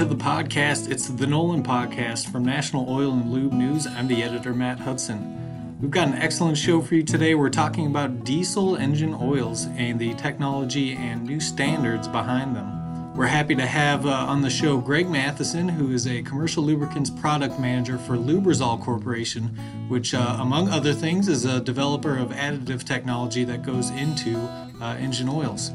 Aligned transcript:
to 0.00 0.06
the 0.06 0.14
podcast. 0.14 0.90
It's 0.90 1.08
the 1.08 1.26
NOLN 1.26 1.62
Podcast 1.62 2.32
from 2.32 2.42
National 2.42 2.88
Oil 2.88 3.12
and 3.12 3.30
Lube 3.30 3.52
News. 3.52 3.86
I'm 3.86 4.08
the 4.08 4.22
editor, 4.22 4.54
Matt 4.54 4.80
Hudson. 4.80 5.76
We've 5.78 5.90
got 5.90 6.08
an 6.08 6.14
excellent 6.14 6.56
show 6.56 6.80
for 6.80 6.94
you 6.94 7.02
today. 7.02 7.34
We're 7.34 7.50
talking 7.50 7.86
about 7.86 8.24
diesel 8.24 8.76
engine 8.76 9.14
oils 9.20 9.66
and 9.76 9.98
the 9.98 10.14
technology 10.14 10.94
and 10.94 11.26
new 11.26 11.38
standards 11.38 12.08
behind 12.08 12.56
them. 12.56 13.12
We're 13.14 13.26
happy 13.26 13.54
to 13.56 13.66
have 13.66 14.06
uh, 14.06 14.10
on 14.10 14.40
the 14.40 14.48
show 14.48 14.78
Greg 14.78 15.06
Matheson, 15.06 15.68
who 15.68 15.92
is 15.92 16.06
a 16.06 16.22
commercial 16.22 16.64
lubricants 16.64 17.10
product 17.10 17.60
manager 17.60 17.98
for 17.98 18.16
Lubrizol 18.16 18.80
Corporation, 18.80 19.48
which, 19.88 20.14
uh, 20.14 20.38
among 20.40 20.70
other 20.70 20.94
things, 20.94 21.28
is 21.28 21.44
a 21.44 21.60
developer 21.60 22.16
of 22.16 22.30
additive 22.30 22.84
technology 22.84 23.44
that 23.44 23.62
goes 23.62 23.90
into 23.90 24.38
uh, 24.80 24.96
engine 24.98 25.28
oils. 25.28 25.72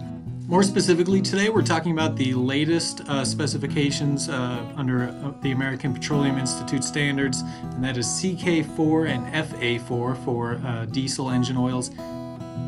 More 0.48 0.62
specifically, 0.62 1.24
today 1.24 1.50
we're 1.50 1.64
talking 1.64 1.92
about 1.92 2.16
the 2.16 2.36
latest 2.36 3.02
uh, 3.10 3.26
specifications 3.26 4.30
uh, 4.30 4.64
under 4.76 5.06
uh, 5.06 5.32
the 5.42 5.52
American 5.52 5.92
Petroleum 5.92 6.38
Institute 6.38 6.84
standards, 6.84 7.42
and 7.64 7.84
that 7.84 7.98
is 7.98 8.06
CK4 8.06 9.10
and 9.10 9.34
FA4 9.34 10.24
for 10.24 10.62
uh, 10.64 10.86
diesel 10.86 11.32
engine 11.32 11.58
oils. 11.58 11.90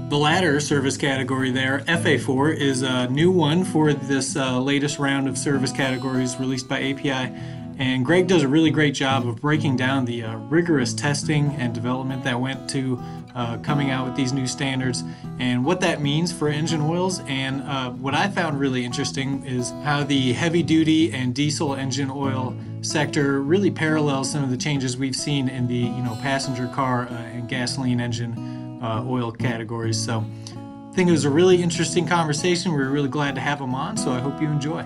The 0.09 0.17
latter 0.17 0.59
service 0.59 0.97
category 0.97 1.51
there, 1.51 1.81
FA4, 1.81 2.57
is 2.57 2.81
a 2.81 3.09
new 3.09 3.29
one 3.29 3.63
for 3.63 3.93
this 3.93 4.35
uh, 4.35 4.59
latest 4.59 4.97
round 4.97 5.27
of 5.27 5.37
service 5.37 5.71
categories 5.71 6.39
released 6.39 6.67
by 6.67 6.81
API. 6.81 7.31
And 7.77 8.03
Greg 8.03 8.25
does 8.27 8.41
a 8.41 8.47
really 8.47 8.71
great 8.71 8.95
job 8.95 9.27
of 9.27 9.39
breaking 9.39 9.75
down 9.75 10.05
the 10.05 10.23
uh, 10.23 10.35
rigorous 10.37 10.95
testing 10.95 11.51
and 11.59 11.75
development 11.75 12.23
that 12.23 12.41
went 12.41 12.67
to 12.71 12.99
uh, 13.37 13.55
coming 13.59 13.91
out 13.91 14.03
with 14.03 14.15
these 14.15 14.33
new 14.33 14.47
standards 14.47 15.03
and 15.37 15.63
what 15.63 15.79
that 15.79 16.01
means 16.01 16.33
for 16.33 16.49
engine 16.49 16.81
oils. 16.81 17.21
And 17.27 17.61
uh, 17.61 17.91
what 17.91 18.15
I 18.15 18.27
found 18.29 18.59
really 18.59 18.83
interesting 18.83 19.45
is 19.45 19.69
how 19.83 20.03
the 20.03 20.33
heavy 20.33 20.63
duty 20.63 21.13
and 21.13 21.35
diesel 21.35 21.75
engine 21.75 22.09
oil 22.09 22.57
sector 22.81 23.41
really 23.43 23.69
parallels 23.69 24.31
some 24.31 24.43
of 24.43 24.49
the 24.49 24.57
changes 24.57 24.97
we've 24.97 25.15
seen 25.15 25.49
in 25.49 25.67
the 25.67 25.75
you 25.75 26.03
know 26.03 26.17
passenger 26.21 26.67
car 26.67 27.07
uh, 27.07 27.13
and 27.13 27.47
gasoline 27.47 28.01
engine 28.01 28.79
uh, 28.81 29.05
oil 29.07 29.31
categories. 29.31 30.03
So 30.03 30.25
I 30.47 30.93
think 30.95 31.07
it 31.07 31.11
was 31.11 31.25
a 31.25 31.29
really 31.29 31.61
interesting 31.61 32.07
conversation. 32.07 32.73
We 32.73 32.81
are 32.81 32.89
really 32.89 33.09
glad 33.09 33.35
to 33.35 33.41
have 33.41 33.61
him 33.61 33.75
on. 33.75 33.97
So 33.97 34.09
I 34.11 34.19
hope 34.19 34.41
you 34.41 34.47
enjoy. 34.47 34.83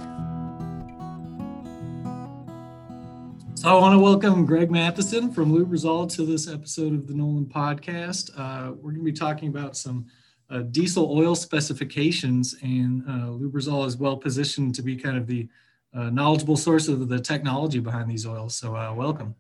So 3.61 3.69
I 3.69 3.79
want 3.79 3.93
to 3.93 3.99
welcome 3.99 4.43
Greg 4.43 4.71
Matheson 4.71 5.31
from 5.31 5.53
Lubrizol 5.53 6.11
to 6.15 6.25
this 6.25 6.47
episode 6.47 6.95
of 6.95 7.05
the 7.05 7.13
NOLN 7.13 7.45
Podcast. 7.45 8.31
Uh, 8.35 8.71
we're 8.71 8.89
going 8.89 9.05
to 9.05 9.11
be 9.11 9.13
talking 9.13 9.49
about 9.49 9.77
some 9.77 10.07
uh, 10.49 10.61
diesel 10.61 11.15
oil 11.15 11.35
specifications, 11.35 12.55
and 12.63 13.03
uh, 13.07 13.27
Lubrizol 13.27 13.85
is 13.85 13.97
well 13.97 14.17
positioned 14.17 14.73
to 14.73 14.81
be 14.81 14.95
kind 14.95 15.15
of 15.15 15.27
the 15.27 15.47
uh, 15.93 16.09
knowledgeable 16.09 16.57
source 16.57 16.87
of 16.87 17.07
the 17.07 17.19
technology 17.19 17.77
behind 17.77 18.09
these 18.09 18.25
oils. 18.25 18.55
So 18.55 18.75
uh, 18.75 18.95
welcome. 18.95 19.35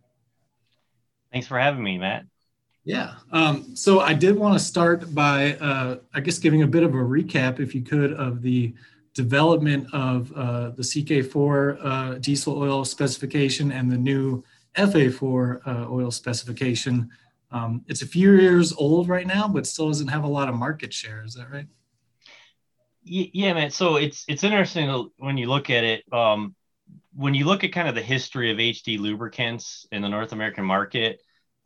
Thanks 1.31 1.47
for 1.47 1.57
having 1.57 1.83
me, 1.83 1.97
Matt. 1.97 2.25
Yeah. 2.83 3.15
Um, 3.31 3.75
so 3.75 4.01
I 4.01 4.13
did 4.13 4.37
want 4.37 4.53
to 4.53 4.63
start 4.63 5.15
by, 5.15 5.53
uh, 5.55 5.95
I 6.13 6.19
guess, 6.19 6.37
giving 6.37 6.61
a 6.61 6.67
bit 6.67 6.83
of 6.83 6.93
a 6.93 6.97
recap, 6.97 7.59
if 7.59 7.73
you 7.73 7.81
could, 7.81 8.13
of 8.13 8.43
the 8.43 8.75
development 9.13 9.87
of 9.93 10.31
uh, 10.33 10.69
the 10.71 10.83
CK4 10.83 11.77
uh, 11.83 12.13
diesel 12.19 12.57
oil 12.57 12.85
specification 12.85 13.71
and 13.71 13.91
the 13.91 13.97
new 13.97 14.43
FA4 14.77 15.67
uh, 15.67 15.91
oil 15.91 16.11
specification. 16.11 17.09
Um, 17.51 17.83
it's 17.87 18.01
a 18.01 18.07
few 18.07 18.33
years 18.33 18.71
old 18.73 19.09
right 19.09 19.27
now, 19.27 19.47
but 19.47 19.67
still 19.67 19.87
doesn't 19.87 20.07
have 20.07 20.23
a 20.23 20.27
lot 20.27 20.47
of 20.47 20.55
market 20.55 20.93
share. 20.93 21.23
Is 21.25 21.33
that 21.33 21.51
right? 21.51 21.67
Yeah, 23.03 23.53
man. 23.53 23.71
So 23.71 23.95
it's 23.95 24.23
it's 24.27 24.43
interesting 24.43 25.09
when 25.17 25.35
you 25.35 25.47
look 25.47 25.69
at 25.69 25.83
it. 25.83 26.03
Um, 26.13 26.55
when 27.13 27.33
you 27.33 27.45
look 27.45 27.63
at 27.63 27.73
kind 27.73 27.89
of 27.89 27.95
the 27.95 28.01
history 28.01 28.51
of 28.51 28.57
HD 28.57 28.99
lubricants 28.99 29.85
in 29.91 30.01
the 30.01 30.07
North 30.07 30.31
American 30.31 30.63
market, 30.63 31.19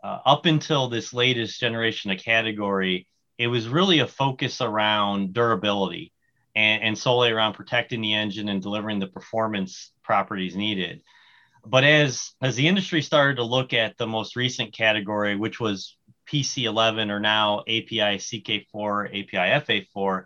uh, 0.04 0.20
up 0.26 0.46
until 0.46 0.88
this 0.88 1.14
latest 1.14 1.60
generation 1.60 2.10
of 2.10 2.20
category, 2.20 3.08
it 3.38 3.48
was 3.48 3.68
really 3.68 4.00
a 4.00 4.08
focus 4.08 4.62
around 4.62 5.34
durability 5.34 6.14
and, 6.56 6.84
and 6.84 6.98
solely 6.98 7.32
around 7.32 7.54
protecting 7.54 8.02
the 8.02 8.14
engine 8.14 8.50
and 8.50 8.62
delivering 8.62 9.00
the 9.00 9.08
performance 9.08 9.92
properties 10.04 10.56
needed. 10.56 11.02
But 11.66 11.84
as 11.84 12.32
as 12.42 12.56
the 12.56 12.68
industry 12.68 13.02
started 13.02 13.38
to 13.38 13.44
look 13.44 13.74
at 13.74 13.98
the 13.98 14.08
most 14.08 14.36
recent 14.36 14.74
category, 14.74 15.36
which 15.36 15.60
was 15.60 15.98
PC11 16.32 17.10
or 17.10 17.20
now 17.20 17.62
API 17.62 18.18
CK4, 18.18 19.08
API 19.08 19.88
FA4, 19.96 20.24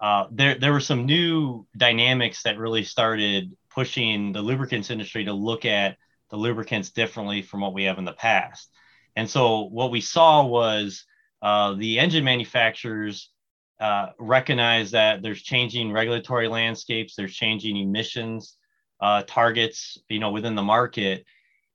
uh, 0.00 0.26
there 0.30 0.56
there 0.56 0.72
were 0.72 0.80
some 0.80 1.06
new 1.06 1.66
dynamics 1.76 2.42
that 2.42 2.58
really 2.58 2.84
started 2.84 3.56
pushing 3.70 4.32
the 4.32 4.42
lubricants 4.42 4.90
industry 4.90 5.24
to 5.24 5.32
look 5.32 5.64
at 5.64 5.96
the 6.30 6.36
lubricants 6.36 6.90
differently 6.90 7.42
from 7.42 7.60
what 7.60 7.74
we 7.74 7.84
have 7.84 7.98
in 7.98 8.04
the 8.04 8.12
past. 8.12 8.70
And 9.16 9.28
so 9.28 9.64
what 9.64 9.90
we 9.90 10.00
saw 10.00 10.44
was 10.44 11.04
uh, 11.42 11.74
the 11.74 11.98
engine 11.98 12.24
manufacturers 12.24 13.30
uh, 13.80 14.10
recognize 14.18 14.90
that 14.90 15.22
there's 15.22 15.42
changing 15.42 15.90
regulatory 15.90 16.48
landscapes, 16.48 17.14
there's 17.16 17.34
changing 17.34 17.78
emissions 17.78 18.56
uh, 19.00 19.22
targets, 19.26 19.98
you 20.08 20.18
know, 20.18 20.30
within 20.30 20.54
the 20.54 20.62
market, 20.62 21.24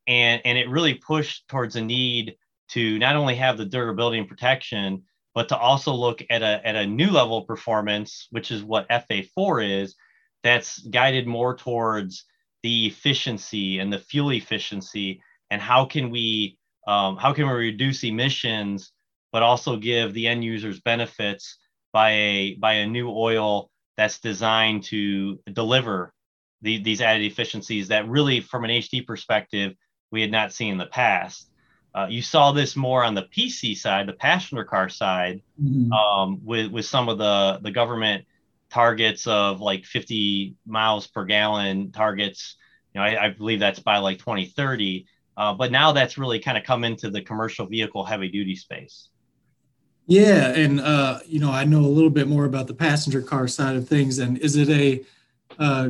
and 0.08 0.42
and 0.46 0.58
it 0.58 0.70
really 0.70 0.94
pushed 0.94 1.48
towards 1.48 1.76
a 1.76 1.82
need 1.82 2.36
to 2.70 3.00
not 3.00 3.16
only 3.16 3.36
have 3.36 3.58
the 3.58 3.66
durability 3.66 4.20
and 4.20 4.28
protection, 4.28 5.04
but 5.34 5.50
to 5.50 5.58
also 5.58 5.92
look 5.92 6.22
at 6.30 6.44
a 6.44 6.62
at 6.66 6.76
a 6.76 6.86
new 6.86 7.10
level 7.10 7.40
of 7.40 7.48
performance, 7.48 8.28
which 8.30 8.52
is 8.52 8.64
what 8.64 8.88
FA4 8.90 9.82
is, 9.82 9.96
that's 10.44 10.80
guided 10.88 11.26
more 11.26 11.56
towards 11.58 12.26
the 12.62 12.86
efficiency 12.86 13.80
and 13.80 13.92
the 13.92 14.00
fuel 14.00 14.32
efficiency, 14.32 15.22
and 15.50 15.62
how 15.62 15.86
can 15.86 16.12
we 16.12 16.58
um, 16.88 17.18
how 17.18 17.34
can 17.34 17.48
we 17.48 17.54
reduce 17.54 18.04
emissions, 18.04 18.92
but 19.32 19.42
also 19.42 19.76
give 19.76 20.14
the 20.14 20.28
end 20.28 20.44
users 20.44 20.80
benefits 20.82 21.58
by 21.96 22.12
a 22.12 22.56
by 22.56 22.74
a 22.74 22.86
new 22.86 23.10
oil 23.10 23.72
that's 23.96 24.20
designed 24.20 24.84
to 24.84 25.40
deliver 25.54 26.12
the, 26.62 26.84
these 26.84 27.00
added 27.00 27.24
efficiencies 27.24 27.88
that 27.88 28.06
really, 28.10 28.42
from 28.42 28.66
an 28.66 28.70
HD 28.70 29.08
perspective, 29.08 29.76
we 30.12 30.20
had 30.20 30.30
not 30.30 30.52
seen 30.52 30.74
in 30.74 30.78
the 30.78 30.88
past. 30.88 31.50
Uh, 31.94 32.08
you 32.10 32.22
saw 32.22 32.52
this 32.52 32.76
more 32.76 33.02
on 33.02 33.16
the 33.16 33.22
PC 33.22 33.78
side, 33.78 34.10
the 34.10 34.14
passenger 34.14 34.66
car 34.66 34.90
side, 34.90 35.42
mm-hmm. 35.58 35.90
um, 35.94 36.42
with 36.44 36.70
with 36.70 36.86
some 36.86 37.08
of 37.08 37.18
the 37.18 37.60
the 37.62 37.72
government 37.72 38.26
targets 38.70 39.26
of 39.26 39.62
like 39.62 39.86
50 39.86 40.54
miles 40.68 41.08
per 41.08 41.24
gallon 41.24 41.94
targets. 41.94 42.58
You 42.94 43.00
know, 43.00 43.08
I, 43.08 43.28
I 43.28 43.30
believe 43.30 43.62
that's 43.62 43.80
by 43.80 44.00
like 44.00 44.20
2030. 44.20 45.08
Uh, 45.38 45.54
but 45.54 45.72
now 45.72 45.94
that's 45.94 46.18
really 46.18 46.40
kind 46.40 46.58
of 46.58 46.66
come 46.66 46.84
into 46.84 47.10
the 47.10 47.22
commercial 47.22 47.68
vehicle 47.68 48.04
heavy 48.04 48.28
duty 48.28 48.58
space. 48.58 49.08
Yeah, 50.08 50.50
and 50.50 50.80
uh, 50.80 51.20
you 51.26 51.40
know, 51.40 51.52
I 51.52 51.66
know 51.66 51.80
a 51.80 51.88
little 51.88 52.10
bit 52.10 52.28
more 52.28 52.46
about 52.46 52.68
the 52.68 52.74
passenger 52.74 53.22
car 53.22 53.48
side 53.48 53.76
of 53.76 53.88
things. 53.88 54.20
And 54.20 54.38
is 54.38 54.56
it 54.56 54.70
a, 54.70 55.04
uh, 55.58 55.90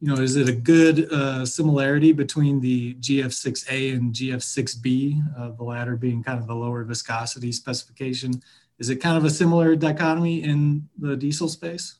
you 0.00 0.08
know, 0.08 0.20
is 0.20 0.36
it 0.36 0.48
a 0.48 0.52
good 0.52 1.10
uh, 1.10 1.46
similarity 1.46 2.12
between 2.12 2.60
the 2.60 2.94
GF6A 2.94 3.94
and 3.94 4.12
GF6B, 4.12 5.38
uh, 5.38 5.50
the 5.52 5.64
latter 5.64 5.96
being 5.96 6.22
kind 6.22 6.38
of 6.38 6.46
the 6.46 6.54
lower 6.54 6.84
viscosity 6.84 7.52
specification? 7.52 8.42
Is 8.78 8.90
it 8.90 8.96
kind 8.96 9.16
of 9.16 9.24
a 9.24 9.30
similar 9.30 9.76
dichotomy 9.76 10.42
in 10.42 10.88
the 10.98 11.16
diesel 11.16 11.48
space? 11.48 11.96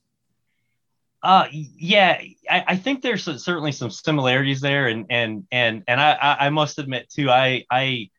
Yeah, 1.50 2.20
I, 2.50 2.64
I 2.69 2.76
think 2.76 3.00
there's 3.00 3.24
certainly 3.42 3.72
some 3.72 3.91
similarities 3.91 4.60
there, 4.60 4.88
and 4.88 5.06
and 5.08 5.47
and 5.50 5.82
and 5.88 5.98
I 5.98 6.36
I 6.41 6.50
must 6.50 6.78
admit 6.78 7.08
too, 7.08 7.30
I 7.30 7.64
I 7.70 8.10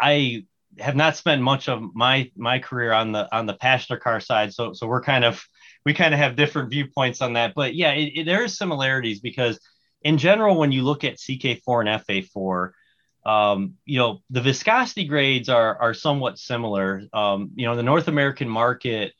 I 0.00 0.46
have 0.78 0.96
not 0.96 1.16
spent 1.16 1.42
much 1.42 1.68
of 1.68 1.94
my 1.94 2.30
my 2.36 2.58
career 2.58 2.92
on 2.92 3.12
the 3.12 3.34
on 3.34 3.46
the 3.46 3.54
passenger 3.54 3.98
car 3.98 4.20
side, 4.20 4.52
so 4.52 4.72
so 4.72 4.86
we're 4.86 5.02
kind 5.02 5.24
of 5.24 5.44
we 5.84 5.94
kind 5.94 6.14
of 6.14 6.20
have 6.20 6.36
different 6.36 6.70
viewpoints 6.70 7.20
on 7.20 7.34
that. 7.34 7.54
But 7.54 7.74
yeah, 7.74 7.92
it, 7.92 8.12
it, 8.20 8.24
there 8.24 8.44
is 8.44 8.56
similarities 8.56 9.20
because 9.20 9.58
in 10.02 10.18
general, 10.18 10.58
when 10.58 10.72
you 10.72 10.82
look 10.82 11.04
at 11.04 11.16
CK4 11.16 11.86
and 11.86 12.04
FA4, 12.06 12.70
um, 13.26 13.74
you 13.84 13.98
know 13.98 14.20
the 14.30 14.40
viscosity 14.40 15.04
grades 15.06 15.48
are 15.48 15.80
are 15.80 15.94
somewhat 15.94 16.38
similar. 16.38 17.02
Um, 17.12 17.52
you 17.54 17.66
know, 17.66 17.76
the 17.76 17.82
North 17.82 18.08
American 18.08 18.48
market, 18.48 19.12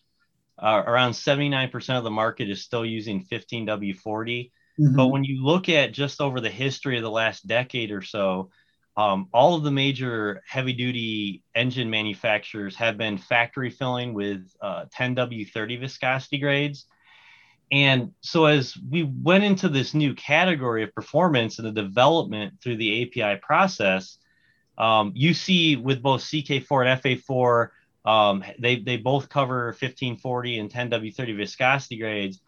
uh, 0.58 0.82
around 0.86 1.12
79% 1.12 1.98
of 1.98 2.04
the 2.04 2.10
market 2.10 2.50
is 2.50 2.62
still 2.62 2.84
using 2.84 3.24
15W40. 3.24 4.50
Mm-hmm. 4.78 4.96
But 4.96 5.08
when 5.08 5.24
you 5.24 5.44
look 5.44 5.68
at 5.68 5.92
just 5.92 6.20
over 6.20 6.40
the 6.40 6.50
history 6.50 6.96
of 6.96 7.02
the 7.02 7.10
last 7.10 7.46
decade 7.46 7.92
or 7.92 8.02
so, 8.02 8.50
um, 8.96 9.28
all 9.32 9.56
of 9.56 9.64
the 9.64 9.70
major 9.70 10.42
heavy 10.46 10.72
duty 10.72 11.42
engine 11.54 11.90
manufacturers 11.90 12.76
have 12.76 12.96
been 12.96 13.18
factory 13.18 13.70
filling 13.70 14.14
with 14.14 14.48
uh, 14.60 14.84
10W30 14.96 15.80
viscosity 15.80 16.38
grades. 16.38 16.86
And 17.72 18.12
so, 18.20 18.44
as 18.44 18.76
we 18.76 19.02
went 19.02 19.42
into 19.42 19.68
this 19.68 19.94
new 19.94 20.14
category 20.14 20.84
of 20.84 20.94
performance 20.94 21.58
and 21.58 21.66
the 21.66 21.82
development 21.82 22.54
through 22.62 22.76
the 22.76 23.02
API 23.02 23.40
process, 23.40 24.18
um, 24.78 25.12
you 25.14 25.34
see 25.34 25.76
with 25.76 26.02
both 26.02 26.20
CK4 26.22 26.86
and 26.86 27.02
FA4, 27.02 27.68
um, 28.04 28.44
they, 28.58 28.76
they 28.76 28.96
both 28.96 29.28
cover 29.28 29.66
1540 29.66 30.58
and 30.58 30.70
10W30 30.70 31.36
viscosity 31.36 31.96
grades. 31.96 32.40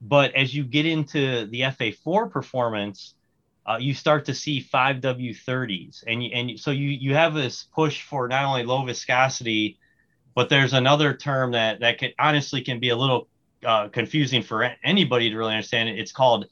But 0.00 0.34
as 0.34 0.54
you 0.54 0.64
get 0.64 0.86
into 0.86 1.46
the 1.46 1.62
FA4 1.62 2.30
performance, 2.30 3.14
uh, 3.66 3.78
you 3.78 3.92
start 3.92 4.24
to 4.26 4.34
see 4.34 4.62
5W30s. 4.62 6.04
And, 6.06 6.22
you, 6.22 6.30
and 6.32 6.58
so 6.58 6.70
you, 6.70 6.88
you 6.88 7.14
have 7.14 7.34
this 7.34 7.64
push 7.74 8.02
for 8.02 8.28
not 8.28 8.44
only 8.44 8.62
low 8.62 8.84
viscosity, 8.84 9.78
but 10.34 10.48
there's 10.48 10.72
another 10.72 11.14
term 11.14 11.52
that, 11.52 11.80
that 11.80 11.98
can 11.98 12.12
honestly 12.18 12.60
can 12.60 12.78
be 12.78 12.90
a 12.90 12.96
little 12.96 13.28
uh, 13.64 13.88
confusing 13.88 14.42
for 14.42 14.70
anybody 14.84 15.30
to 15.30 15.36
really 15.36 15.54
understand. 15.54 15.88
It's 15.88 16.12
called 16.12 16.46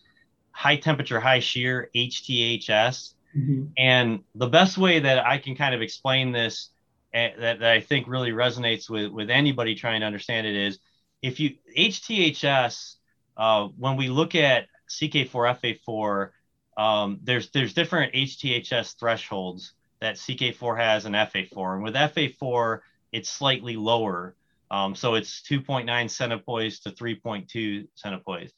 high 0.50 0.76
temperature, 0.76 1.20
high 1.20 1.40
shear, 1.40 1.90
HTHS. 1.94 3.14
Mm-hmm. 3.36 3.64
And 3.78 4.24
the 4.34 4.48
best 4.48 4.78
way 4.78 4.98
that 5.00 5.24
I 5.24 5.38
can 5.38 5.54
kind 5.54 5.74
of 5.74 5.82
explain 5.82 6.32
this 6.32 6.70
uh, 7.14 7.28
that, 7.38 7.60
that 7.60 7.70
I 7.70 7.80
think 7.80 8.08
really 8.08 8.32
resonates 8.32 8.90
with, 8.90 9.12
with 9.12 9.30
anybody 9.30 9.76
trying 9.76 10.00
to 10.00 10.06
understand 10.06 10.48
it 10.48 10.56
is 10.56 10.80
if 11.22 11.38
you 11.38 11.54
HTHS, 11.76 12.96
uh, 13.36 13.68
when 13.78 13.96
we 13.96 14.08
look 14.08 14.34
at 14.34 14.66
CK4FA4, 14.90 16.30
um, 16.76 17.20
there's 17.22 17.50
there's 17.50 17.74
different 17.74 18.12
HTHS 18.14 18.98
thresholds 18.98 19.72
that 20.00 20.16
CK4 20.16 20.78
has 20.78 21.04
and 21.04 21.14
FA4, 21.14 21.74
and 21.74 21.84
with 21.84 21.94
FA4 21.94 22.80
it's 23.12 23.30
slightly 23.30 23.76
lower, 23.76 24.34
um, 24.70 24.94
so 24.94 25.14
it's 25.14 25.42
2.9 25.42 25.86
centipoise 25.86 26.82
to 26.82 26.90
3.2 26.90 27.86
centipoise. 27.96 28.50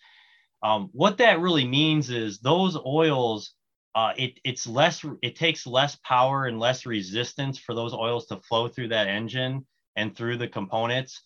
Um, 0.63 0.89
what 0.93 1.19
that 1.19 1.41
really 1.41 1.67
means 1.67 2.11
is 2.11 2.39
those 2.39 2.77
oils, 2.87 3.53
uh, 3.95 4.13
it 4.17 4.41
it's 4.45 4.67
less 4.67 5.05
it 5.23 5.37
takes 5.37 5.67
less 5.67 5.97
power 5.97 6.47
and 6.47 6.59
less 6.59 6.87
resistance 6.87 7.59
for 7.59 7.75
those 7.75 7.93
oils 7.93 8.27
to 8.27 8.37
flow 8.39 8.69
through 8.69 8.89
that 8.89 9.09
engine 9.09 9.67
and 9.95 10.17
through 10.17 10.39
the 10.39 10.49
components, 10.49 11.23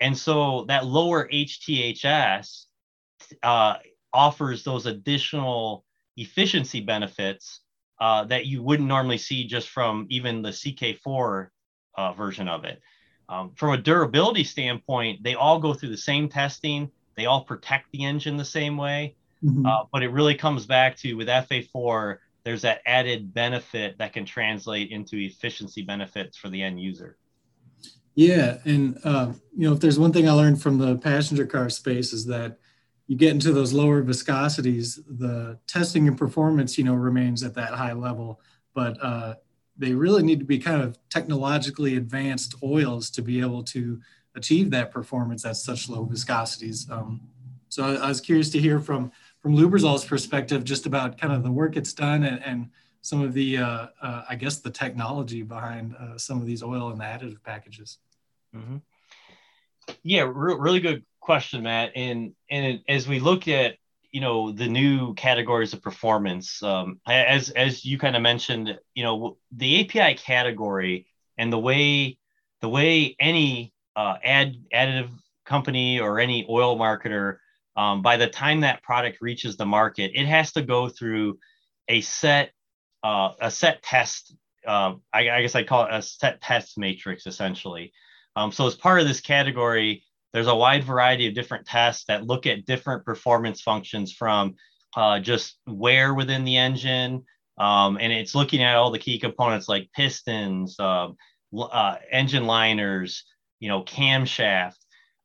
and 0.00 0.16
so 0.16 0.64
that 0.68 0.84
lower 0.86 1.28
HTHS 1.28 2.66
uh, 3.42 3.76
offers 4.12 4.62
those 4.62 4.86
additional 4.86 5.84
efficiency 6.16 6.80
benefits 6.80 7.60
uh, 8.00 8.24
that 8.24 8.46
you 8.46 8.62
wouldn't 8.62 8.88
normally 8.88 9.18
see 9.18 9.46
just 9.46 9.68
from 9.68 10.06
even 10.10 10.42
the 10.42 10.50
CK4 10.50 11.48
uh, 11.96 12.12
version 12.12 12.48
of 12.48 12.64
it. 12.64 12.80
Um, 13.28 13.52
from 13.56 13.72
a 13.72 13.78
durability 13.78 14.44
standpoint, 14.44 15.22
they 15.22 15.34
all 15.34 15.58
go 15.58 15.72
through 15.72 15.90
the 15.90 15.96
same 15.96 16.28
testing. 16.28 16.90
They 17.16 17.26
all 17.26 17.44
protect 17.44 17.90
the 17.92 18.04
engine 18.04 18.36
the 18.36 18.44
same 18.44 18.76
way. 18.76 19.16
Mm-hmm. 19.42 19.66
Uh, 19.66 19.84
but 19.92 20.02
it 20.02 20.08
really 20.08 20.34
comes 20.34 20.66
back 20.66 20.96
to 20.98 21.14
with 21.14 21.28
FA4, 21.28 22.18
there's 22.44 22.62
that 22.62 22.80
added 22.84 23.32
benefit 23.32 23.96
that 23.98 24.12
can 24.12 24.24
translate 24.24 24.90
into 24.90 25.16
efficiency 25.16 25.82
benefits 25.82 26.36
for 26.36 26.48
the 26.48 26.62
end 26.62 26.80
user. 26.80 27.16
Yeah, 28.14 28.58
and 28.64 28.98
uh, 29.04 29.32
you 29.56 29.68
know, 29.68 29.74
if 29.74 29.80
there's 29.80 29.98
one 29.98 30.12
thing 30.12 30.28
I 30.28 30.32
learned 30.32 30.62
from 30.62 30.78
the 30.78 30.96
passenger 30.96 31.46
car 31.46 31.68
space 31.68 32.12
is 32.12 32.26
that 32.26 32.58
you 33.06 33.16
get 33.16 33.32
into 33.32 33.52
those 33.52 33.72
lower 33.72 34.02
viscosities, 34.02 34.98
the 35.06 35.58
testing 35.66 36.08
and 36.08 36.16
performance, 36.16 36.78
you 36.78 36.84
know, 36.84 36.94
remains 36.94 37.42
at 37.42 37.54
that 37.54 37.74
high 37.74 37.92
level, 37.92 38.40
but 38.74 38.96
uh, 39.02 39.34
they 39.76 39.92
really 39.92 40.22
need 40.22 40.38
to 40.38 40.44
be 40.44 40.58
kind 40.58 40.80
of 40.80 40.98
technologically 41.10 41.96
advanced 41.96 42.54
oils 42.62 43.10
to 43.10 43.22
be 43.22 43.40
able 43.40 43.62
to 43.62 44.00
achieve 44.36 44.70
that 44.70 44.90
performance 44.90 45.44
at 45.44 45.56
such 45.56 45.88
low 45.88 46.06
viscosities. 46.06 46.90
Um, 46.90 47.20
so 47.68 47.84
I, 47.84 47.94
I, 47.94 48.08
was 48.08 48.20
curious 48.20 48.50
to 48.50 48.58
hear 48.58 48.78
from 48.78 49.12
from 49.40 49.56
Lubrizol's 49.56 50.04
perspective 50.04 50.64
just 50.64 50.86
about 50.86 51.18
kind 51.18 51.32
of 51.32 51.42
the 51.42 51.50
work 51.50 51.76
it's 51.76 51.92
done 51.92 52.24
and, 52.24 52.42
and 52.42 52.70
some 53.02 53.20
of 53.20 53.34
the, 53.34 53.58
uh, 53.58 53.86
uh, 54.00 54.24
I 54.26 54.34
guess, 54.34 54.60
the 54.60 54.70
technology 54.70 55.42
behind 55.42 55.94
uh, 55.96 56.16
some 56.16 56.40
of 56.40 56.46
these 56.46 56.62
oil 56.62 56.90
and 56.90 56.98
the 56.98 57.04
additive 57.04 57.42
packages. 57.42 57.98
Mm-hmm. 58.56 58.76
Yeah, 60.02 60.22
re- 60.22 60.56
really 60.58 60.80
good 60.80 61.04
question, 61.24 61.62
Matt. 61.62 61.92
And 61.96 62.34
and 62.50 62.80
as 62.88 63.08
we 63.08 63.18
look 63.18 63.48
at 63.48 63.76
you 64.12 64.20
know 64.20 64.52
the 64.52 64.68
new 64.68 65.14
categories 65.14 65.72
of 65.72 65.82
performance, 65.82 66.62
um, 66.62 67.00
as 67.06 67.50
as 67.50 67.84
you 67.84 67.98
kind 67.98 68.14
of 68.14 68.22
mentioned, 68.22 68.78
you 68.94 69.02
know 69.02 69.38
the 69.50 69.80
API 69.80 70.14
category 70.14 71.06
and 71.38 71.52
the 71.52 71.58
way 71.58 72.18
the 72.60 72.68
way 72.68 73.16
any 73.18 73.72
uh, 73.96 74.16
ad 74.22 74.56
additive 74.72 75.10
company 75.44 75.98
or 75.98 76.20
any 76.20 76.46
oil 76.48 76.78
marketer, 76.78 77.38
um, 77.76 78.02
by 78.02 78.16
the 78.16 78.28
time 78.28 78.60
that 78.60 78.82
product 78.82 79.18
reaches 79.20 79.56
the 79.56 79.66
market, 79.66 80.12
it 80.14 80.26
has 80.26 80.52
to 80.52 80.62
go 80.62 80.88
through 80.88 81.38
a 81.88 82.00
set 82.02 82.52
uh, 83.02 83.30
a 83.40 83.50
set 83.50 83.82
test. 83.82 84.36
Uh, 84.66 84.94
I, 85.12 85.28
I, 85.28 85.42
guess 85.42 85.54
I 85.54 85.62
call 85.62 85.84
it 85.84 85.92
a 85.92 86.00
set 86.00 86.40
test 86.40 86.78
matrix 86.78 87.26
essentially. 87.26 87.92
Um, 88.34 88.50
so 88.50 88.66
as 88.66 88.74
part 88.74 89.00
of 89.00 89.06
this 89.06 89.20
category, 89.20 90.04
there's 90.34 90.48
a 90.48 90.54
wide 90.54 90.82
variety 90.82 91.28
of 91.28 91.34
different 91.34 91.64
tests 91.64 92.04
that 92.08 92.26
look 92.26 92.44
at 92.44 92.66
different 92.66 93.04
performance 93.04 93.62
functions 93.62 94.12
from 94.12 94.56
uh, 94.96 95.20
just 95.20 95.58
wear 95.64 96.12
within 96.12 96.44
the 96.44 96.56
engine. 96.56 97.24
Um, 97.56 97.96
and 98.00 98.12
it's 98.12 98.34
looking 98.34 98.60
at 98.60 98.74
all 98.74 98.90
the 98.90 98.98
key 98.98 99.20
components 99.20 99.68
like 99.68 99.92
pistons, 99.94 100.74
uh, 100.80 101.10
uh, 101.56 101.96
engine 102.10 102.48
liners, 102.48 103.24
you 103.60 103.68
know, 103.68 103.84
camshaft. 103.84 104.74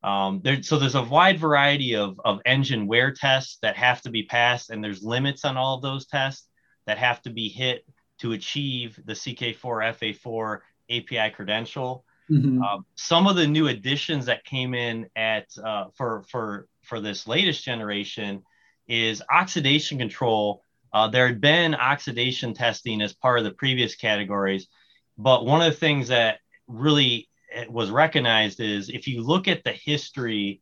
Um, 0.04 0.42
there, 0.44 0.62
so 0.62 0.78
there's 0.78 0.94
a 0.94 1.02
wide 1.02 1.40
variety 1.40 1.96
of, 1.96 2.20
of 2.24 2.38
engine 2.46 2.86
wear 2.86 3.12
tests 3.12 3.58
that 3.62 3.76
have 3.76 4.00
to 4.02 4.10
be 4.10 4.22
passed, 4.22 4.70
and 4.70 4.82
there's 4.82 5.02
limits 5.02 5.44
on 5.44 5.56
all 5.56 5.74
of 5.74 5.82
those 5.82 6.06
tests 6.06 6.46
that 6.86 6.98
have 6.98 7.20
to 7.22 7.30
be 7.30 7.48
hit 7.48 7.84
to 8.20 8.32
achieve 8.32 8.98
the 9.04 9.14
CK4 9.14 9.58
FA4 9.58 10.58
API 10.88 11.34
credential. 11.34 12.04
Mm-hmm. 12.30 12.62
Um, 12.62 12.86
some 12.94 13.26
of 13.26 13.36
the 13.36 13.46
new 13.46 13.68
additions 13.68 14.26
that 14.26 14.44
came 14.44 14.74
in 14.74 15.08
at 15.16 15.46
uh, 15.62 15.86
for 15.96 16.24
for 16.28 16.68
for 16.82 17.00
this 17.00 17.26
latest 17.26 17.64
generation 17.64 18.42
is 18.86 19.22
oxidation 19.30 19.98
control. 19.98 20.62
Uh, 20.92 21.08
there 21.08 21.26
had 21.26 21.40
been 21.40 21.74
oxidation 21.74 22.54
testing 22.54 23.00
as 23.00 23.12
part 23.12 23.38
of 23.38 23.44
the 23.44 23.50
previous 23.50 23.94
categories, 23.96 24.68
but 25.18 25.44
one 25.44 25.60
of 25.60 25.72
the 25.72 25.78
things 25.78 26.08
that 26.08 26.38
really 26.68 27.28
eh, 27.52 27.64
was 27.68 27.90
recognized 27.90 28.60
is 28.60 28.88
if 28.88 29.08
you 29.08 29.22
look 29.22 29.48
at 29.48 29.64
the 29.64 29.72
history 29.72 30.60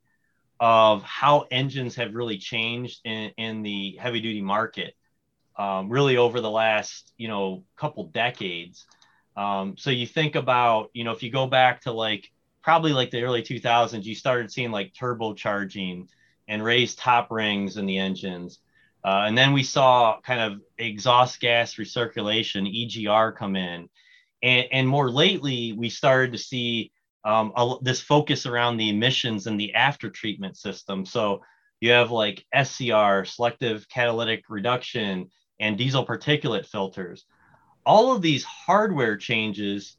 of 0.60 1.02
how 1.02 1.46
engines 1.50 1.94
have 1.96 2.14
really 2.14 2.38
changed 2.38 3.00
in, 3.04 3.30
in 3.36 3.62
the 3.62 3.96
heavy 4.00 4.20
duty 4.20 4.42
market, 4.42 4.94
um, 5.56 5.88
really 5.90 6.16
over 6.16 6.40
the 6.40 6.50
last 6.50 7.12
you 7.18 7.28
know 7.28 7.62
couple 7.76 8.04
decades 8.04 8.86
um, 9.38 9.76
so 9.78 9.90
you 9.90 10.04
think 10.04 10.34
about, 10.34 10.90
you 10.94 11.04
know, 11.04 11.12
if 11.12 11.22
you 11.22 11.30
go 11.30 11.46
back 11.46 11.82
to 11.82 11.92
like 11.92 12.28
probably 12.60 12.92
like 12.92 13.12
the 13.12 13.22
early 13.22 13.40
2000s, 13.40 14.02
you 14.02 14.16
started 14.16 14.50
seeing 14.50 14.72
like 14.72 14.92
turbocharging 14.92 16.08
and 16.48 16.64
raised 16.64 16.98
top 16.98 17.30
rings 17.30 17.76
in 17.76 17.86
the 17.86 17.98
engines. 17.98 18.58
Uh, 19.04 19.22
and 19.26 19.38
then 19.38 19.52
we 19.52 19.62
saw 19.62 20.20
kind 20.22 20.40
of 20.40 20.60
exhaust 20.76 21.38
gas 21.38 21.76
recirculation, 21.76 22.66
EGR, 22.66 23.36
come 23.36 23.54
in. 23.54 23.88
And, 24.42 24.66
and 24.72 24.88
more 24.88 25.08
lately, 25.08 25.72
we 25.72 25.88
started 25.88 26.32
to 26.32 26.38
see 26.38 26.90
um, 27.24 27.52
a, 27.56 27.76
this 27.80 28.00
focus 28.00 28.44
around 28.44 28.76
the 28.76 28.88
emissions 28.88 29.46
and 29.46 29.60
the 29.60 29.72
after 29.74 30.10
treatment 30.10 30.56
system. 30.56 31.06
So 31.06 31.42
you 31.78 31.92
have 31.92 32.10
like 32.10 32.44
SCR, 32.52 33.24
selective 33.24 33.88
catalytic 33.88 34.46
reduction, 34.48 35.30
and 35.60 35.78
diesel 35.78 36.04
particulate 36.04 36.66
filters 36.66 37.24
all 37.88 38.14
of 38.14 38.20
these 38.20 38.44
hardware 38.44 39.16
changes 39.16 39.96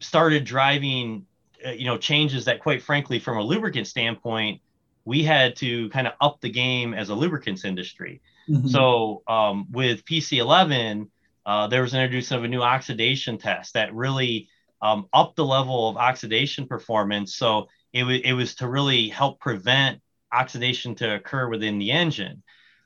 started 0.00 0.44
driving 0.44 1.24
uh, 1.64 1.70
you 1.70 1.86
know 1.86 1.96
changes 1.96 2.44
that 2.44 2.60
quite 2.60 2.82
frankly 2.82 3.18
from 3.18 3.38
a 3.38 3.42
lubricant 3.42 3.86
standpoint 3.86 4.60
we 5.04 5.22
had 5.22 5.54
to 5.54 5.88
kind 5.90 6.08
of 6.08 6.14
up 6.20 6.40
the 6.40 6.50
game 6.50 6.92
as 6.92 7.10
a 7.10 7.14
lubricants 7.14 7.64
industry. 7.64 8.20
Mm-hmm. 8.50 8.68
so 8.68 9.22
um, 9.26 9.66
with 9.70 10.04
pc11 10.04 11.08
uh, 11.46 11.68
there 11.68 11.82
was 11.82 11.94
an 11.94 12.00
introduction 12.00 12.36
of 12.36 12.44
a 12.44 12.48
new 12.48 12.62
oxidation 12.62 13.38
test 13.38 13.74
that 13.74 13.94
really 13.94 14.48
um, 14.82 15.06
upped 15.12 15.36
the 15.36 15.44
level 15.44 15.88
of 15.88 15.96
oxidation 15.96 16.66
performance. 16.66 17.34
So 17.34 17.68
it, 17.92 18.00
w- 18.00 18.20
it 18.22 18.34
was 18.34 18.56
to 18.56 18.68
really 18.68 19.08
help 19.08 19.40
prevent 19.40 20.00
oxidation 20.32 20.94
to 20.96 21.14
occur 21.14 21.48
within 21.48 21.78
the 21.78 21.92
engine. 21.92 22.42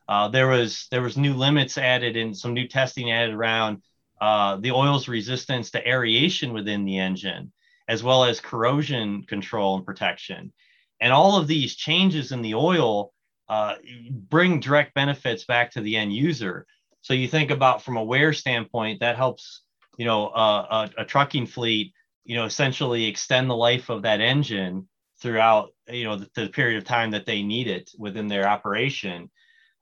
Uh, 0.07 0.27
there 0.27 0.47
was 0.47 0.87
there 0.91 1.01
was 1.01 1.17
new 1.17 1.33
limits 1.33 1.77
added 1.77 2.17
and 2.17 2.37
some 2.37 2.53
new 2.53 2.67
testing 2.67 3.11
added 3.11 3.33
around 3.33 3.81
uh, 4.21 4.57
the 4.57 4.71
oil's 4.71 5.07
resistance 5.07 5.71
to 5.71 5.87
aeration 5.87 6.53
within 6.53 6.85
the 6.85 6.99
engine, 6.99 7.51
as 7.87 8.03
well 8.03 8.23
as 8.23 8.39
corrosion 8.39 9.23
control 9.23 9.75
and 9.75 9.85
protection. 9.85 10.53
And 11.01 11.11
all 11.11 11.37
of 11.37 11.47
these 11.47 11.75
changes 11.75 12.31
in 12.31 12.43
the 12.43 12.53
oil 12.53 13.11
uh, 13.49 13.75
bring 14.11 14.59
direct 14.59 14.93
benefits 14.93 15.43
back 15.45 15.71
to 15.71 15.81
the 15.81 15.97
end 15.97 16.13
user. 16.13 16.67
So 17.01 17.15
you 17.15 17.27
think 17.27 17.49
about 17.49 17.81
from 17.81 17.97
a 17.97 18.03
wear 18.03 18.31
standpoint, 18.31 18.99
that 18.99 19.17
helps, 19.17 19.63
you 19.97 20.05
know, 20.05 20.27
uh, 20.27 20.87
a, 20.97 21.01
a, 21.01 21.05
trucking 21.05 21.47
fleet, 21.47 21.91
you 22.23 22.35
know, 22.35 22.45
essentially 22.45 23.05
extend 23.05 23.49
the 23.49 23.55
life 23.55 23.89
of 23.89 24.03
that 24.03 24.21
engine 24.21 24.87
throughout, 25.19 25.73
you 25.89 26.03
know, 26.03 26.17
the, 26.17 26.29
the 26.35 26.47
period 26.49 26.77
of 26.77 26.85
time 26.85 27.11
that 27.11 27.25
they 27.25 27.41
need 27.41 27.67
it 27.67 27.89
within 27.97 28.27
their 28.27 28.47
operation. 28.47 29.31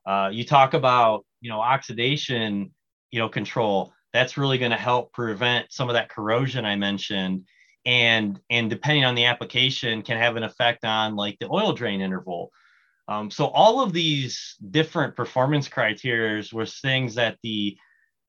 Uh, 0.05 0.29
you 0.31 0.45
talk 0.45 0.73
about, 0.73 1.25
you 1.41 1.49
know, 1.49 1.59
oxidation, 1.59 2.71
you 3.11 3.19
know, 3.19 3.27
control 3.27 3.93
that's 4.13 4.37
really 4.37 4.57
going 4.57 4.71
to 4.71 4.77
help 4.77 5.13
prevent 5.13 5.71
some 5.71 5.89
of 5.89 5.93
that 5.93 6.09
corrosion 6.09 6.65
I 6.65 6.75
mentioned. 6.75 7.45
And, 7.85 8.39
and 8.49 8.69
depending 8.69 9.05
on 9.05 9.15
the 9.15 9.25
application 9.25 10.01
can 10.01 10.17
have 10.17 10.35
an 10.35 10.43
effect 10.43 10.83
on 10.85 11.15
like 11.15 11.37
the 11.39 11.49
oil 11.49 11.73
drain 11.73 12.01
interval. 12.01 12.51
Um, 13.07 13.31
so 13.31 13.47
all 13.47 13.81
of 13.81 13.93
these 13.93 14.55
different 14.69 15.15
performance 15.15 15.67
criteria 15.67 16.43
were 16.53 16.65
things 16.65 17.15
that 17.15 17.37
the 17.41 17.77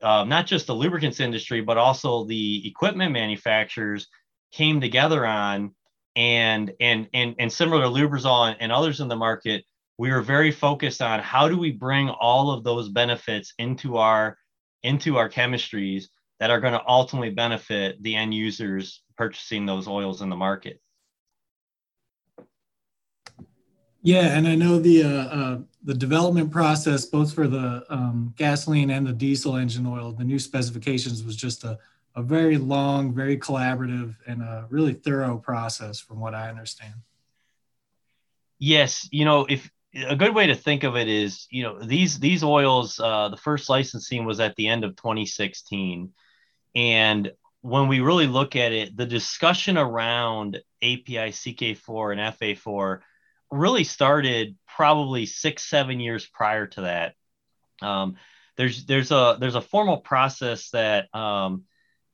uh, 0.03 0.25
not 0.25 0.47
just 0.47 0.67
the 0.67 0.75
lubricants 0.75 1.21
industry, 1.21 1.61
but 1.61 1.77
also 1.77 2.25
the 2.25 2.67
equipment 2.67 3.13
manufacturers 3.13 4.09
came 4.53 4.81
together 4.81 5.27
on. 5.27 5.75
And 6.17 6.73
and 6.81 7.09
and 7.15 7.37
and 7.39 7.53
similar 7.53 7.83
to 7.83 7.89
Lubrizol 7.89 8.49
and, 8.49 8.57
and 8.61 8.73
others 8.73 9.01
in 9.01 9.09
the 9.09 9.17
market, 9.17 9.65
we 9.97 10.11
were 10.11 10.23
very 10.23 10.51
focused 10.51 11.03
on 11.03 11.21
how 11.21 11.49
do 11.49 11.57
we 11.57 11.71
bring 11.71 12.09
all 12.09 12.51
of 12.51 12.65
those 12.65 12.89
benefits 12.89 13.55
into 13.59 13.97
our 13.97 14.37
into 14.83 15.17
our 15.17 15.29
chemistries 15.29 16.05
that 16.39 16.51
are 16.51 16.61
going 16.61 16.73
to 16.73 16.83
ultimately 16.87 17.31
benefit 17.31 18.03
the 18.03 18.17
end 18.17 18.33
users 18.35 19.03
purchasing 19.17 19.67
those 19.67 19.87
oils 19.87 20.23
in 20.23 20.31
the 20.31 20.37
market. 20.37 20.81
Yeah, 24.03 24.35
and 24.35 24.49
I 24.49 24.55
know 24.55 24.79
the 24.79 25.03
uh, 25.03 25.09
uh, 25.09 25.59
the 25.85 25.93
development 25.93 26.51
process, 26.51 27.05
both 27.05 27.35
for 27.35 27.47
the 27.47 27.85
um, 27.91 28.33
gasoline 28.37 28.91
and 28.91 29.07
the 29.07 29.13
diesel 29.13 29.57
engine 29.57 29.87
oil, 29.87 30.13
the 30.13 30.25
new 30.25 30.39
specifications 30.39 31.23
was 31.23 31.37
just 31.37 31.65
a, 31.65 31.79
a 32.17 32.23
very 32.23 32.57
long, 32.57 33.15
very 33.15 33.37
collaborative, 33.37 34.17
and 34.27 34.41
a 34.41 34.67
really 34.71 34.95
thorough 34.95 35.37
process, 35.37 36.01
from 36.01 36.19
what 36.19 36.35
I 36.35 36.49
understand. 36.49 36.95
Yes, 38.59 39.07
you 39.13 39.27
know, 39.27 39.45
if 39.45 39.71
a 39.95 40.17
good 40.17 40.35
way 40.35 40.47
to 40.47 40.55
think 40.55 40.85
of 40.85 40.97
it 40.97 41.09
is, 41.09 41.47
you 41.51 41.63
know, 41.63 41.81
these 41.83 42.19
these 42.19 42.45
oils, 42.45 43.01
uh, 43.01 43.29
the 43.29 43.37
first 43.37 43.69
licensing 43.69 44.25
was 44.25 44.41
at 44.41 44.57
the 44.57 44.69
end 44.69 44.85
of 44.85 44.97
2016, 44.97 46.13
and 46.75 47.33
when 47.63 47.89
we 47.89 48.01
really 48.01 48.27
look 48.27 48.57
at 48.57 48.73
it, 48.73 48.97
the 48.97 49.07
discussion 49.07 49.77
around 49.77 50.57
API 50.83 51.31
CK4 51.31 52.13
and 52.13 52.37
FA4 52.37 53.01
really 53.51 53.85
started 53.85 54.57
probably 54.67 55.27
six, 55.27 55.65
seven 55.65 56.01
years 56.01 56.27
prior 56.27 56.67
to 56.69 56.83
that. 56.83 57.15
Um, 57.83 58.17
there's 58.57 58.85
there's 58.87 59.11
a 59.11 59.37
there's 59.41 59.55
a 59.55 59.61
formal 59.61 59.99
process 59.99 60.71
that 60.71 61.15
um, 61.15 61.65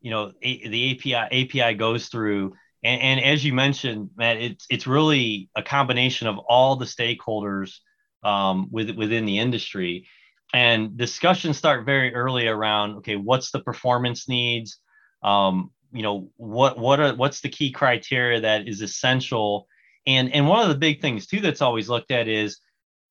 you 0.01 0.11
know 0.11 0.33
a, 0.43 0.69
the 0.69 0.93
API 0.93 1.61
API 1.61 1.75
goes 1.75 2.09
through, 2.09 2.55
and, 2.83 3.01
and, 3.01 3.21
as 3.21 3.45
you 3.45 3.53
mentioned, 3.53 4.11
Matt, 4.17 4.37
it's 4.37 4.67
it's 4.71 4.87
really 4.87 5.51
a 5.57 5.63
combination 5.63 6.29
of 6.29 6.39
all 6.39 6.77
the 6.77 6.85
stakeholders 6.85 7.79
um, 8.23 8.69
with, 8.71 8.91
within 8.91 9.25
the 9.25 9.39
industry, 9.39 10.07
and 10.53 10.97
discussions 10.97 11.57
start 11.57 11.87
very 11.87 12.15
early 12.15 12.47
around 12.47 12.97
okay, 12.99 13.17
what's 13.17 13.51
the 13.51 13.61
performance 13.61 14.29
needs, 14.29 14.79
um, 15.23 15.71
you 15.93 16.03
know 16.03 16.31
what 16.37 16.79
what 16.79 17.01
are 17.01 17.15
what's 17.15 17.41
the 17.41 17.49
key 17.49 17.73
criteria 17.73 18.41
that 18.41 18.69
is 18.69 18.83
essential? 18.83 19.67
And 20.07 20.33
and 20.33 20.47
one 20.47 20.63
of 20.63 20.69
the 20.69 20.79
big 20.79 21.01
things 21.01 21.27
too 21.27 21.41
that's 21.41 21.63
always 21.63 21.89
looked 21.89 22.11
at 22.11 22.29
is 22.29 22.59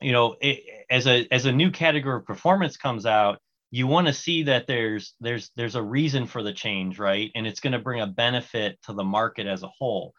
you 0.01 0.11
know 0.11 0.35
it, 0.41 0.63
as 0.89 1.07
a 1.07 1.27
as 1.31 1.45
a 1.45 1.51
new 1.51 1.71
category 1.71 2.17
of 2.17 2.25
performance 2.25 2.77
comes 2.77 3.05
out 3.05 3.39
you 3.71 3.87
want 3.87 4.07
to 4.07 4.13
see 4.13 4.43
that 4.43 4.67
there's 4.67 5.13
there's 5.19 5.51
there's 5.55 5.75
a 5.75 5.83
reason 5.83 6.27
for 6.27 6.43
the 6.43 6.53
change 6.53 6.99
right? 6.99 7.31
And 7.35 7.45
it's 7.47 7.59
going 7.59 7.73
to 7.73 7.79
bring 7.79 8.01
a 8.01 8.07
benefit 8.07 8.79
to 8.83 8.93
the 8.93 9.03
market 9.03 9.47
as 9.47 9.63
a 9.63 9.67
whole. 9.67 10.13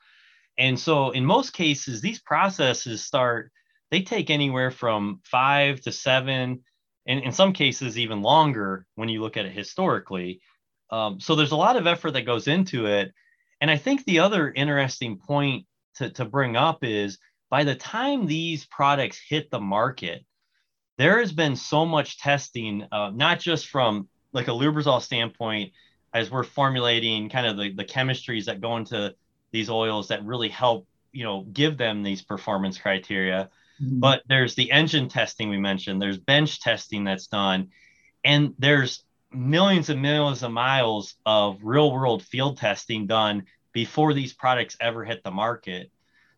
And 0.58 0.78
so 0.78 1.10
in 1.10 1.24
most 1.24 1.52
cases 1.52 2.00
these 2.00 2.20
processes 2.20 3.04
start 3.04 3.50
they 3.90 4.02
take 4.02 4.30
anywhere 4.30 4.70
from 4.70 5.20
five 5.24 5.80
to 5.82 5.92
seven 5.92 6.64
and 7.06 7.20
in 7.20 7.32
some 7.32 7.52
cases 7.52 7.98
even 7.98 8.22
longer 8.22 8.86
when 8.96 9.08
you 9.08 9.22
look 9.22 9.36
at 9.36 9.46
it 9.46 9.52
historically. 9.52 10.40
Um, 10.90 11.20
so 11.20 11.34
there's 11.34 11.52
a 11.52 11.56
lot 11.56 11.76
of 11.76 11.86
effort 11.86 12.12
that 12.12 12.26
goes 12.26 12.48
into 12.48 12.86
it. 12.86 13.12
And 13.60 13.70
i 13.70 13.76
think 13.76 14.04
the 14.04 14.18
other 14.20 14.50
interesting 14.50 15.18
point 15.18 15.66
to, 15.96 16.10
to 16.10 16.24
bring 16.24 16.56
up 16.56 16.84
is 16.84 17.18
by 17.50 17.64
the 17.64 17.74
time 17.74 18.26
these 18.26 18.66
products 18.66 19.20
hit 19.28 19.50
the 19.50 19.60
market, 19.60 20.24
there 20.98 21.18
has 21.18 21.32
been 21.32 21.56
so 21.56 21.84
much 21.84 22.18
testing, 22.18 22.86
uh, 22.90 23.10
not 23.14 23.38
just 23.38 23.68
from 23.68 24.08
like 24.32 24.48
a 24.48 24.52
Lubrizol 24.52 25.00
standpoint, 25.00 25.72
as 26.14 26.30
we're 26.30 26.44
formulating 26.44 27.28
kind 27.28 27.46
of 27.46 27.56
the, 27.56 27.72
the 27.72 27.84
chemistries 27.84 28.46
that 28.46 28.60
go 28.60 28.76
into 28.76 29.14
these 29.50 29.68
oils 29.68 30.08
that 30.08 30.24
really 30.24 30.48
help, 30.48 30.86
you 31.12 31.24
know, 31.24 31.42
give 31.52 31.76
them 31.76 32.02
these 32.02 32.22
performance 32.22 32.78
criteria. 32.78 33.50
Mm-hmm. 33.82 34.00
But 34.00 34.22
there's 34.28 34.54
the 34.54 34.70
engine 34.70 35.08
testing 35.08 35.50
we 35.50 35.58
mentioned, 35.58 36.00
there's 36.00 36.18
bench 36.18 36.60
testing 36.60 37.04
that's 37.04 37.26
done, 37.26 37.68
and 38.24 38.54
there's 38.58 39.04
millions 39.32 39.90
and 39.90 40.00
millions 40.00 40.42
of 40.42 40.50
miles 40.50 41.16
of 41.26 41.58
real 41.62 41.92
world 41.92 42.22
field 42.22 42.56
testing 42.56 43.06
done 43.06 43.44
before 43.72 44.14
these 44.14 44.32
products 44.32 44.76
ever 44.80 45.04
hit 45.04 45.22
the 45.22 45.30
market. 45.30 45.90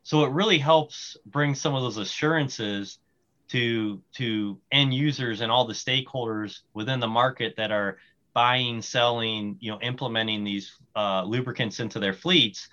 So 0.02 0.24
it 0.24 0.32
really 0.32 0.58
helps 0.58 1.16
bring 1.26 1.54
some 1.54 1.74
of 1.74 1.82
those 1.82 1.98
assurances 1.98 2.98
to 3.48 4.02
to 4.14 4.58
end 4.70 4.92
users 4.92 5.40
and 5.40 5.50
all 5.50 5.66
the 5.66 5.74
stakeholders 5.74 6.60
within 6.74 7.00
the 7.00 7.08
market 7.08 7.54
that 7.56 7.70
are 7.70 7.98
buying, 8.34 8.80
selling, 8.82 9.56
you 9.60 9.70
know, 9.70 9.80
implementing 9.80 10.44
these 10.44 10.76
uh, 10.94 11.24
lubricants 11.24 11.80
into 11.80 11.98
their 11.98 12.12
fleets 12.12 12.68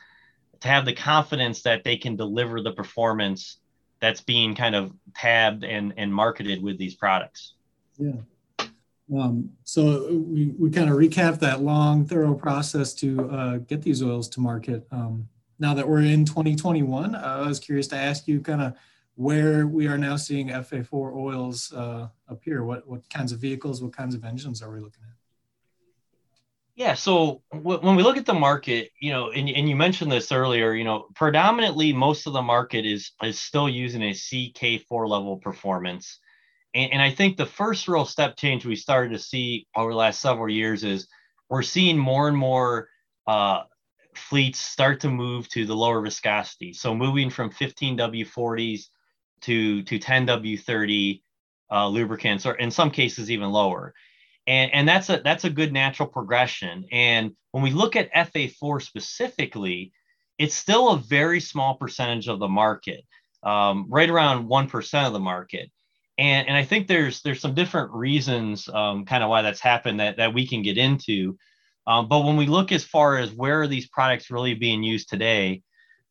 to 0.60 0.68
have 0.68 0.86
the 0.86 0.94
confidence 0.94 1.62
that 1.64 1.84
they 1.84 1.98
can 1.98 2.16
deliver 2.16 2.62
the 2.62 2.72
performance 2.72 3.58
that's 4.00 4.22
being 4.22 4.54
kind 4.54 4.76
of 4.76 4.92
tabbed 5.16 5.64
and, 5.64 5.94
and 5.98 6.14
marketed 6.14 6.62
with 6.62 6.78
these 6.78 6.96
products. 6.96 7.54
Yeah. 7.98 8.14
Um, 9.16 9.52
so 9.64 10.12
we, 10.12 10.54
we 10.60 10.70
kind 10.70 10.90
of 10.90 10.98
recap 10.98 11.40
that 11.40 11.62
long, 11.62 12.06
thorough 12.06 12.34
process 12.34 12.94
to 12.96 13.30
uh, 13.30 13.58
get 13.58 13.82
these 13.82 14.04
oils 14.04 14.28
to 14.30 14.40
market. 14.40 14.86
Um, 14.92 15.28
now 15.60 15.74
that 15.74 15.88
we're 15.88 16.02
in 16.02 16.26
2021, 16.26 17.16
uh, 17.16 17.20
I 17.20 17.48
was 17.48 17.60
curious 17.60 17.88
to 17.88 17.96
ask 17.96 18.28
you 18.28 18.42
kind 18.42 18.62
of 18.62 18.74
where 19.16 19.66
we 19.66 19.88
are 19.88 19.98
now 19.98 20.18
seeing 20.18 20.50
FA4 20.50 21.16
oils 21.16 21.74
uh, 21.74 22.10
appear. 22.28 22.64
What, 22.64 22.88
what 22.88 23.10
kinds 23.10 23.32
of 23.32 23.40
vehicles, 23.40 23.82
what 23.82 23.96
kinds 23.96 24.14
of 24.14 24.24
engines 24.24 24.62
are 24.62 24.72
we 24.72 24.80
looking 24.80 25.04
at? 25.04 25.16
Yeah, 26.76 26.94
so 26.94 27.42
w- 27.54 27.80
when 27.80 27.96
we 27.96 28.04
look 28.04 28.18
at 28.18 28.26
the 28.26 28.34
market, 28.34 28.92
you 29.00 29.12
know, 29.12 29.32
and, 29.32 29.50
and 29.50 29.70
you 29.70 29.78
mentioned 29.78 30.12
this 30.12 30.34
earlier, 30.34 30.74
you 30.74 30.84
know, 30.84 31.08
predominantly 31.16 31.94
most 31.94 32.28
of 32.28 32.34
the 32.34 32.42
market 32.42 32.86
is 32.86 33.12
is 33.24 33.40
still 33.40 33.70
using 33.70 34.04
a 34.04 34.12
CK4 34.12 35.08
level 35.08 35.38
performance. 35.38 36.20
And, 36.74 36.92
and 36.92 37.02
I 37.02 37.12
think 37.12 37.38
the 37.38 37.46
first 37.46 37.88
real 37.88 38.04
step 38.04 38.36
change 38.36 38.66
we 38.66 38.76
started 38.76 39.14
to 39.14 39.20
see 39.20 39.68
over 39.74 39.92
the 39.92 39.98
last 39.98 40.20
several 40.20 40.50
years 40.50 40.84
is 40.84 41.08
we're 41.48 41.62
seeing 41.62 41.98
more 41.98 42.28
and 42.28 42.36
more 42.36 42.90
uh, 43.26 43.64
fleets 44.14 44.60
start 44.60 45.00
to 45.02 45.10
move 45.10 45.48
to 45.50 45.66
the 45.66 45.76
lower 45.76 46.02
viscosity. 46.02 46.74
So 46.74 46.94
moving 46.94 47.30
from 47.30 47.52
15W40s 47.52 48.90
to, 49.46 49.84
to 49.84 50.00
10W30 50.00 51.22
uh, 51.72 51.88
lubricants, 51.88 52.46
or 52.46 52.56
in 52.56 52.72
some 52.72 52.92
cases 52.92 53.32
even 53.32 53.50
lower. 53.50 53.94
And, 54.48 54.72
and 54.74 54.88
that's 54.88 55.10
a 55.10 55.22
that's 55.24 55.44
a 55.44 55.50
good 55.50 55.74
natural 55.74 56.08
progression. 56.08 56.86
And 56.92 57.32
when 57.52 57.64
we 57.64 57.72
look 57.72 57.96
at 57.96 58.14
FA4 58.14 58.82
specifically, 58.82 59.92
it's 60.38 60.54
still 60.54 60.90
a 60.90 60.98
very 60.98 61.40
small 61.40 61.76
percentage 61.76 62.28
of 62.28 62.38
the 62.38 62.48
market, 62.48 63.04
um, 63.42 63.88
right 63.90 64.10
around 64.10 64.48
one 64.48 64.70
percent 64.70 65.08
of 65.08 65.14
the 65.14 65.20
market 65.20 65.72
and 66.18 66.48
and 66.48 66.58
I 66.58 66.64
think 66.64 66.88
there's 66.88 67.22
there's 67.22 67.42
some 67.42 67.54
different 67.54 67.92
reasons 67.92 68.70
um, 68.70 69.06
kind 69.06 69.24
of 69.24 69.30
why 69.30 69.42
that's 69.42 69.60
happened 69.60 70.00
that 70.00 70.18
that 70.18 70.34
we 70.34 70.48
can 70.48 70.62
get 70.62 70.78
into. 70.78 71.38
Um, 71.88 72.08
but 72.08 72.22
when 72.22 72.38
we 72.38 72.48
look 72.48 72.72
as 72.72 72.84
far 72.84 73.18
as 73.18 73.32
where 73.32 73.62
are 73.62 73.68
these 73.68 73.88
products 73.90 74.32
really 74.32 74.56
being 74.56 74.82
used 74.82 75.10
today, 75.10 75.62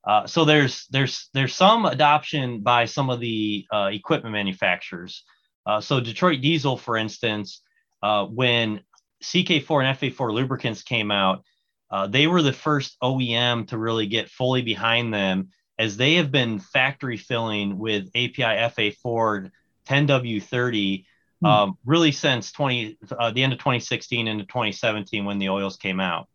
uh, 0.07 0.27
so 0.27 0.45
there's 0.45 0.87
there's 0.91 1.29
there's 1.33 1.55
some 1.55 1.87
adoption 1.87 2.61
by 2.61 2.85
some 2.85 3.11
of 3.11 3.21
the 3.21 3.67
uh, 3.73 3.91
equipment 3.93 4.33
manufacturers. 4.33 5.25
Uh, 5.67 5.81
so 5.81 6.01
Detroit 6.01 6.43
Diesel, 6.43 6.77
for 6.77 6.97
instance, 6.97 7.63
uh, 8.03 8.27
when 8.27 8.81
CK4 9.23 9.85
and 9.85 9.99
FA4 9.99 10.33
lubricants 10.33 10.83
came 10.83 11.11
out, 11.11 11.43
uh, 11.91 12.07
they 12.07 12.27
were 12.27 12.43
the 12.43 12.53
first 12.53 12.97
OEM 13.03 13.69
to 13.69 13.79
really 13.79 14.07
get 14.07 14.29
fully 14.29 14.61
behind 14.61 15.15
them, 15.15 15.49
as 15.79 15.97
they 15.97 16.15
have 16.15 16.31
been 16.31 16.59
factory 16.59 17.17
filling 17.17 17.79
with 17.79 18.09
API 18.09 18.43
FA4 18.43 19.51
10W30 19.89 21.05
hmm. 21.41 21.47
um, 21.47 21.79
really 21.85 22.13
since 22.13 22.53
20 22.53 22.99
uh, 23.19 23.31
the 23.31 23.43
end 23.43 23.53
of 23.53 23.59
2016 23.59 24.29
into 24.29 24.45
2017 24.45 25.25
when 25.25 25.39
the 25.39 25.49
oils 25.49 25.77
came 25.77 26.01
out. 26.01 26.29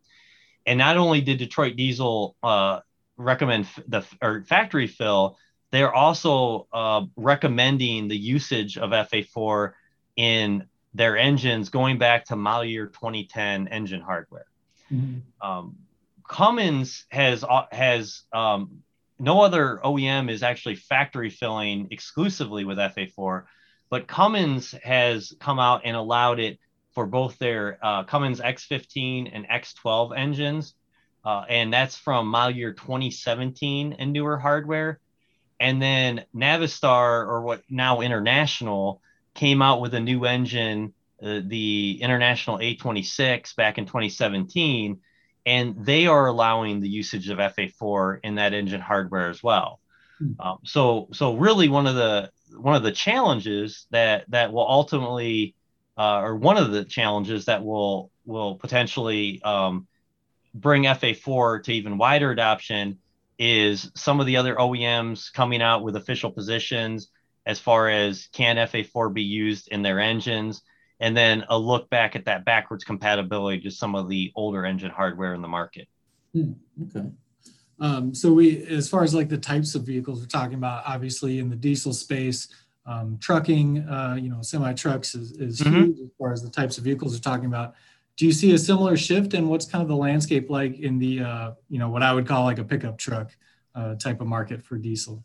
And 0.65 0.77
not 0.77 0.97
only 0.97 1.21
did 1.21 1.37
Detroit 1.37 1.75
Diesel 1.75 2.35
uh, 2.43 2.79
recommend 3.19 3.67
the 3.87 4.03
or 4.21 4.43
factory 4.43 4.87
fill, 4.87 5.37
they're 5.71 5.93
also 5.93 6.67
uh, 6.73 7.05
recommending 7.15 8.07
the 8.07 8.17
usage 8.17 8.77
of 8.77 8.89
FA4 8.89 9.73
in 10.15 10.65
their 10.93 11.17
engines 11.17 11.69
going 11.69 11.99
back 11.99 12.25
to 12.25 12.35
model 12.35 12.65
year 12.65 12.87
2010 12.87 13.67
engine 13.67 14.01
hardware. 14.01 14.45
Mm-hmm. 14.91 15.47
Um, 15.47 15.77
Cummins 16.27 17.05
has 17.09 17.43
uh, 17.43 17.65
has 17.71 18.23
um, 18.33 18.83
no 19.19 19.41
other 19.41 19.79
OEM 19.83 20.31
is 20.31 20.43
actually 20.43 20.75
factory 20.75 21.29
filling 21.29 21.87
exclusively 21.91 22.63
with 22.63 22.77
FA4, 22.77 23.43
but 23.89 24.07
Cummins 24.07 24.73
has 24.83 25.33
come 25.39 25.59
out 25.59 25.81
and 25.85 25.95
allowed 25.95 26.39
it 26.39 26.59
for 26.93 27.05
both 27.05 27.37
their 27.37 27.77
uh, 27.81 28.03
Cummins 28.03 28.39
X15 28.39 29.29
and 29.31 29.47
X12 29.47 30.17
engines. 30.17 30.73
Uh, 31.23 31.43
and 31.49 31.73
that's 31.73 31.97
from 31.97 32.27
model 32.27 32.55
year 32.55 32.73
2017 32.73 33.93
and 33.99 34.13
newer 34.13 34.37
hardware. 34.37 34.99
and 35.59 35.81
then 35.81 36.23
Navistar, 36.33 37.27
or 37.27 37.41
what 37.41 37.63
now 37.69 37.99
International, 38.01 39.01
came 39.33 39.61
out 39.61 39.81
with 39.81 39.93
a 39.93 39.99
new 39.99 40.25
engine, 40.25 40.93
uh, 41.21 41.41
the 41.43 41.99
International 42.01 42.57
A26, 42.59 43.55
back 43.55 43.77
in 43.77 43.85
2017, 43.85 44.99
and 45.45 45.85
they 45.85 46.07
are 46.07 46.27
allowing 46.27 46.79
the 46.79 46.89
usage 46.89 47.29
of 47.29 47.39
FA4 47.39 48.19
in 48.23 48.35
that 48.35 48.53
engine 48.53 48.81
hardware 48.81 49.29
as 49.29 49.43
well. 49.43 49.79
Hmm. 50.17 50.31
Um, 50.39 50.57
so, 50.63 51.09
so 51.11 51.35
really, 51.35 51.67
one 51.67 51.87
of 51.87 51.95
the 51.95 52.31
one 52.57 52.75
of 52.75 52.83
the 52.83 52.91
challenges 52.91 53.85
that 53.91 54.25
that 54.29 54.51
will 54.53 54.67
ultimately, 54.67 55.55
uh, 55.97 56.21
or 56.21 56.35
one 56.35 56.57
of 56.57 56.71
the 56.71 56.85
challenges 56.85 57.45
that 57.45 57.63
will 57.63 58.11
will 58.25 58.55
potentially 58.55 59.41
um, 59.43 59.87
bring 60.53 60.83
FA4 60.83 61.63
to 61.63 61.73
even 61.73 61.97
wider 61.97 62.31
adoption 62.31 62.99
is 63.37 63.89
some 63.95 64.19
of 64.19 64.25
the 64.25 64.37
other 64.37 64.55
OEMs 64.55 65.31
coming 65.31 65.61
out 65.61 65.83
with 65.83 65.95
official 65.95 66.31
positions 66.31 67.09
as 67.45 67.59
far 67.59 67.89
as 67.89 68.27
can 68.33 68.57
FA4 68.57 69.13
be 69.13 69.23
used 69.23 69.69
in 69.69 69.81
their 69.81 69.99
engines, 69.99 70.61
and 70.99 71.15
then 71.15 71.45
a 71.49 71.57
look 71.57 71.89
back 71.89 72.15
at 72.15 72.25
that 72.25 72.45
backwards 72.45 72.83
compatibility 72.83 73.61
to 73.61 73.71
some 73.71 73.95
of 73.95 74.09
the 74.09 74.31
older 74.35 74.65
engine 74.65 74.91
hardware 74.91 75.33
in 75.33 75.41
the 75.41 75.47
market. 75.47 75.87
Hmm, 76.33 76.51
okay. 76.83 77.09
Um, 77.79 78.13
so 78.13 78.33
we, 78.33 78.65
as 78.67 78.89
far 78.89 79.03
as 79.03 79.15
like 79.15 79.29
the 79.29 79.37
types 79.37 79.73
of 79.73 79.83
vehicles 79.83 80.19
we're 80.19 80.27
talking 80.27 80.55
about, 80.55 80.83
obviously 80.85 81.39
in 81.39 81.49
the 81.49 81.55
diesel 81.55 81.93
space, 81.93 82.49
um, 82.85 83.17
trucking, 83.21 83.79
uh, 83.87 84.17
you 84.19 84.29
know, 84.29 84.41
semi 84.41 84.73
trucks 84.73 85.15
is, 85.15 85.31
is 85.33 85.61
mm-hmm. 85.61 85.75
huge 85.75 85.99
as 86.01 86.09
far 86.17 86.33
as 86.33 86.41
the 86.41 86.49
types 86.49 86.77
of 86.77 86.83
vehicles 86.83 87.13
we're 87.13 87.19
talking 87.19 87.45
about 87.45 87.75
do 88.19 88.25
you 88.25 88.33
see 88.33 88.53
a 88.53 88.57
similar 88.57 88.97
shift 88.97 89.33
and 89.33 89.49
what's 89.49 89.65
kind 89.65 89.81
of 89.81 89.87
the 89.87 89.95
landscape 89.95 90.49
like 90.49 90.77
in 90.77 90.99
the 90.99 91.21
uh, 91.21 91.51
you 91.69 91.79
know 91.79 91.89
what 91.89 92.03
i 92.03 92.13
would 92.13 92.27
call 92.27 92.43
like 92.43 92.59
a 92.59 92.63
pickup 92.63 92.97
truck 92.97 93.31
uh, 93.73 93.95
type 93.95 94.19
of 94.19 94.27
market 94.27 94.61
for 94.61 94.77
diesel? 94.77 95.23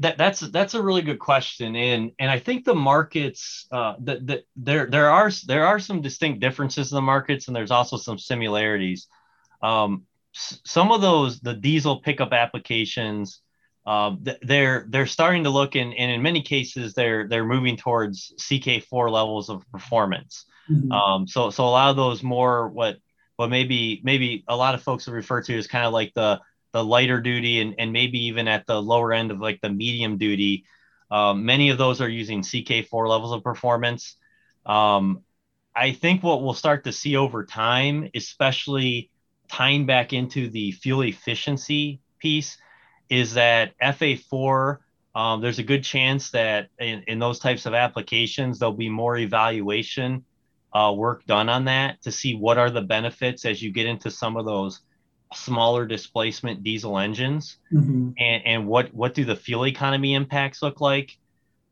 That, 0.00 0.18
that's 0.18 0.40
that's 0.40 0.74
a 0.74 0.82
really 0.82 1.00
good 1.00 1.18
question 1.18 1.74
and 1.74 2.12
and 2.18 2.30
i 2.30 2.38
think 2.38 2.66
the 2.66 2.74
markets 2.74 3.66
uh, 3.72 3.94
that, 4.00 4.26
that 4.26 4.44
there 4.54 4.84
there 4.86 5.08
are 5.08 5.30
there 5.46 5.66
are 5.66 5.80
some 5.80 6.02
distinct 6.02 6.40
differences 6.40 6.92
in 6.92 6.96
the 6.96 7.00
markets 7.00 7.46
and 7.46 7.56
there's 7.56 7.70
also 7.70 7.96
some 7.96 8.18
similarities. 8.18 9.08
Um, 9.62 10.02
some 10.32 10.92
of 10.92 11.00
those 11.00 11.40
the 11.40 11.54
diesel 11.54 12.02
pickup 12.02 12.34
applications 12.34 13.40
um, 13.86 14.22
they're 14.42 14.84
they're 14.90 15.06
starting 15.06 15.44
to 15.44 15.50
look 15.50 15.76
in 15.76 15.94
and 15.94 16.10
in 16.12 16.20
many 16.20 16.42
cases 16.42 16.92
they're 16.92 17.26
they're 17.26 17.46
moving 17.46 17.78
towards 17.78 18.34
ck4 18.38 19.10
levels 19.10 19.48
of 19.48 19.66
performance 19.70 20.44
Mm-hmm. 20.70 20.92
Um, 20.92 21.26
so 21.26 21.50
so 21.50 21.64
a 21.64 21.70
lot 21.70 21.90
of 21.90 21.96
those 21.96 22.22
more 22.22 22.68
what 22.68 22.98
what 23.36 23.50
maybe 23.50 24.00
maybe 24.04 24.44
a 24.48 24.56
lot 24.56 24.74
of 24.74 24.82
folks 24.82 25.06
have 25.06 25.14
referred 25.14 25.44
to 25.44 25.56
as 25.56 25.66
kind 25.66 25.86
of 25.86 25.92
like 25.92 26.12
the 26.14 26.40
the 26.72 26.84
lighter 26.84 27.20
duty 27.20 27.60
and, 27.60 27.74
and 27.78 27.92
maybe 27.92 28.26
even 28.26 28.48
at 28.48 28.66
the 28.66 28.80
lower 28.80 29.12
end 29.12 29.30
of 29.30 29.40
like 29.40 29.60
the 29.60 29.70
medium 29.70 30.18
duty. 30.18 30.64
Um, 31.10 31.44
many 31.44 31.70
of 31.70 31.78
those 31.78 32.00
are 32.00 32.08
using 32.08 32.42
CK4 32.42 33.08
levels 33.08 33.32
of 33.32 33.42
performance. 33.42 34.16
Um, 34.66 35.22
I 35.74 35.92
think 35.92 36.22
what 36.22 36.42
we'll 36.42 36.54
start 36.54 36.84
to 36.84 36.92
see 36.92 37.16
over 37.16 37.44
time, 37.44 38.10
especially 38.14 39.10
tying 39.48 39.86
back 39.86 40.12
into 40.12 40.50
the 40.50 40.72
fuel 40.72 41.02
efficiency 41.02 42.00
piece, 42.18 42.58
is 43.08 43.34
that 43.34 43.78
FA4 43.78 44.78
um, 45.14 45.40
there's 45.40 45.58
a 45.58 45.62
good 45.62 45.82
chance 45.82 46.30
that 46.32 46.68
in, 46.78 47.02
in 47.06 47.18
those 47.18 47.38
types 47.38 47.64
of 47.64 47.72
applications, 47.72 48.58
there'll 48.58 48.74
be 48.74 48.90
more 48.90 49.16
evaluation 49.16 50.22
uh, 50.76 50.92
work 50.92 51.24
done 51.24 51.48
on 51.48 51.64
that 51.64 52.02
to 52.02 52.12
see 52.12 52.34
what 52.34 52.58
are 52.58 52.70
the 52.70 52.82
benefits 52.82 53.46
as 53.46 53.62
you 53.62 53.72
get 53.72 53.86
into 53.86 54.10
some 54.10 54.36
of 54.36 54.44
those 54.44 54.82
smaller 55.32 55.86
displacement 55.86 56.62
diesel 56.62 56.98
engines 56.98 57.56
mm-hmm. 57.72 58.10
and, 58.18 58.42
and 58.44 58.66
what 58.66 58.92
what 58.92 59.14
do 59.14 59.24
the 59.24 59.34
fuel 59.34 59.66
economy 59.66 60.12
impacts 60.12 60.62
look 60.62 60.82
like 60.82 61.16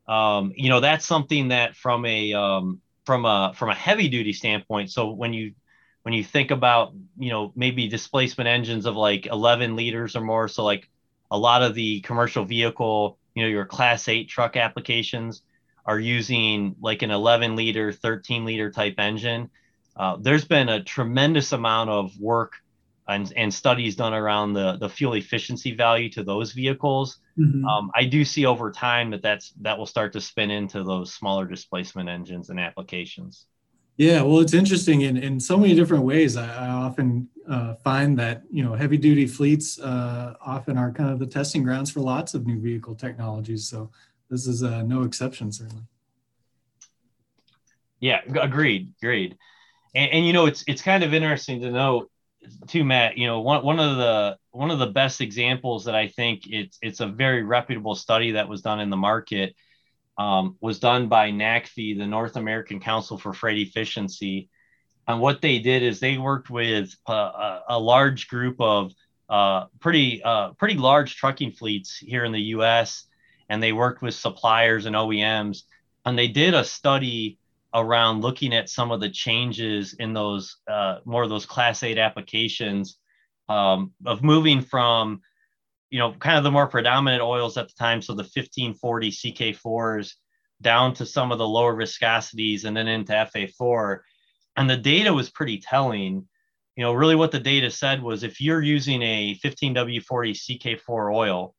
um, 0.07 0.51
you 0.55 0.69
know 0.69 0.79
that's 0.79 1.05
something 1.05 1.49
that 1.49 1.75
from 1.75 2.03
a 2.05 2.33
um, 2.33 2.81
from 3.05 3.25
a 3.25 3.53
from 3.55 3.69
a 3.69 3.75
heavy 3.75 4.07
duty 4.07 4.33
standpoint 4.33 4.89
so 4.89 5.11
when 5.11 5.33
you 5.33 5.53
when 6.01 6.15
you 6.15 6.23
think 6.23 6.49
about 6.49 6.93
you 7.15 7.29
know 7.29 7.53
maybe 7.55 7.87
displacement 7.87 8.47
engines 8.47 8.87
of 8.87 8.95
like 8.95 9.27
11 9.27 9.75
liters 9.75 10.15
or 10.15 10.21
more 10.21 10.47
so 10.47 10.63
like 10.63 10.89
a 11.29 11.37
lot 11.37 11.61
of 11.61 11.75
the 11.75 12.01
commercial 12.01 12.43
vehicle 12.43 13.19
you 13.35 13.43
know 13.43 13.49
your 13.49 13.65
class 13.65 14.07
8 14.07 14.27
truck 14.27 14.57
applications 14.57 15.43
are 15.85 15.99
using 15.99 16.75
like 16.81 17.01
an 17.01 17.11
11 17.11 17.55
liter, 17.55 17.91
13 17.91 18.45
liter 18.45 18.71
type 18.71 18.95
engine, 18.97 19.49
uh, 19.95 20.17
there's 20.19 20.45
been 20.45 20.69
a 20.69 20.83
tremendous 20.83 21.51
amount 21.51 21.89
of 21.89 22.19
work 22.19 22.53
and, 23.07 23.31
and 23.35 23.53
studies 23.53 23.95
done 23.95 24.13
around 24.13 24.53
the, 24.53 24.77
the 24.77 24.89
fuel 24.89 25.13
efficiency 25.13 25.75
value 25.75 26.09
to 26.09 26.23
those 26.23 26.51
vehicles. 26.51 27.19
Mm-hmm. 27.37 27.65
Um, 27.65 27.91
I 27.93 28.05
do 28.05 28.25
see 28.25 28.45
over 28.45 28.71
time 28.71 29.11
that 29.11 29.21
that's 29.21 29.51
that 29.61 29.77
will 29.77 29.85
start 29.85 30.13
to 30.13 30.21
spin 30.21 30.51
into 30.51 30.83
those 30.83 31.13
smaller 31.13 31.45
displacement 31.45 32.09
engines 32.09 32.49
and 32.49 32.59
applications. 32.59 33.45
Yeah, 33.97 34.23
well, 34.23 34.41
it's 34.41 34.53
interesting 34.53 35.01
in, 35.01 35.15
in 35.15 35.39
so 35.39 35.57
many 35.57 35.73
different 35.73 36.03
ways. 36.03 36.35
I, 36.35 36.65
I 36.65 36.69
often 36.69 37.29
uh, 37.47 37.75
find 37.75 38.17
that 38.19 38.43
you 38.49 38.63
know 38.63 38.73
heavy 38.73 38.97
duty 38.97 39.27
fleets 39.27 39.79
uh, 39.79 40.33
often 40.41 40.77
are 40.77 40.91
kind 40.91 41.11
of 41.11 41.19
the 41.19 41.27
testing 41.27 41.63
grounds 41.63 41.91
for 41.91 41.99
lots 41.99 42.33
of 42.33 42.45
new 42.45 42.59
vehicle 42.59 42.95
technologies. 42.95 43.67
So 43.67 43.91
this 44.29 44.47
is 44.47 44.63
uh, 44.63 44.81
no 44.83 45.03
exception, 45.03 45.51
certainly. 45.51 45.83
Yeah, 47.99 48.21
agreed, 48.39 48.93
agreed. 49.01 49.37
And, 49.93 50.11
and, 50.11 50.25
you 50.25 50.33
know, 50.33 50.45
it's 50.45 50.63
it's 50.67 50.81
kind 50.81 51.03
of 51.03 51.13
interesting 51.13 51.61
to 51.61 51.71
know 51.71 52.07
too, 52.67 52.83
Matt. 52.83 53.17
You 53.17 53.27
know, 53.27 53.41
one 53.41 53.63
one 53.63 53.79
of 53.79 53.97
the 53.97 54.37
one 54.51 54.71
of 54.71 54.79
the 54.79 54.87
best 54.87 55.21
examples 55.21 55.85
that 55.85 55.95
I 55.95 56.07
think 56.09 56.43
it's 56.47 56.77
it's 56.81 56.99
a 56.99 57.07
very 57.07 57.43
reputable 57.43 57.95
study 57.95 58.31
that 58.31 58.49
was 58.49 58.61
done 58.61 58.79
in 58.79 58.89
the 58.89 58.97
market 58.97 59.55
um, 60.17 60.57
was 60.59 60.79
done 60.79 61.07
by 61.07 61.31
NACFE, 61.31 61.97
the 61.97 62.05
North 62.05 62.35
American 62.35 62.79
Council 62.79 63.17
for 63.17 63.33
Freight 63.33 63.67
Efficiency. 63.67 64.49
And 65.07 65.19
what 65.19 65.41
they 65.41 65.59
did 65.59 65.83
is 65.83 65.99
they 65.99 66.17
worked 66.17 66.49
with 66.49 66.93
a, 67.07 67.13
a, 67.13 67.63
a 67.69 67.79
large 67.79 68.27
group 68.27 68.59
of 68.59 68.91
uh, 69.29 69.65
pretty 69.79 70.21
uh, 70.23 70.51
pretty 70.53 70.75
large 70.75 71.15
trucking 71.15 71.51
fleets 71.51 71.97
here 71.97 72.25
in 72.25 72.31
the 72.31 72.41
U.S 72.41 73.05
and 73.49 73.61
they 73.61 73.71
worked 73.71 74.01
with 74.01 74.13
suppliers 74.13 74.85
and 74.85 74.95
OEMs 74.95 75.63
and 76.05 76.17
they 76.17 76.27
did 76.27 76.53
a 76.53 76.63
study 76.63 77.37
around 77.73 78.21
looking 78.21 78.53
at 78.53 78.69
some 78.69 78.91
of 78.91 79.01
the 79.01 79.09
changes 79.09 79.93
in 79.93 80.13
those 80.13 80.57
uh, 80.67 80.99
more 81.05 81.23
of 81.23 81.29
those 81.29 81.45
class 81.45 81.83
8 81.83 81.97
applications 81.97 82.97
um, 83.49 83.91
of 84.05 84.23
moving 84.23 84.61
from 84.61 85.21
you 85.89 85.99
know 85.99 86.13
kind 86.13 86.37
of 86.37 86.43
the 86.43 86.51
more 86.51 86.67
predominant 86.67 87.21
oils 87.21 87.57
at 87.57 87.67
the 87.67 87.73
time 87.77 88.01
so 88.01 88.13
the 88.13 88.23
1540 88.23 89.11
ck4s 89.11 90.13
down 90.61 90.93
to 90.93 91.05
some 91.05 91.31
of 91.31 91.37
the 91.37 91.47
lower 91.47 91.75
viscosities 91.75 92.65
and 92.65 92.75
then 92.75 92.87
into 92.87 93.13
fa4 93.13 93.99
and 94.55 94.69
the 94.69 94.77
data 94.77 95.13
was 95.13 95.29
pretty 95.29 95.57
telling. 95.57 96.27
You 96.75 96.83
know 96.83 96.93
really 96.93 97.15
what 97.15 97.31
the 97.31 97.39
data 97.39 97.71
said 97.71 98.03
was 98.03 98.23
if 98.23 98.41
you're 98.41 98.61
using 98.61 99.01
a 99.01 99.39
15w40 99.43 100.01
ck4 100.59 101.15
oil 101.15 101.54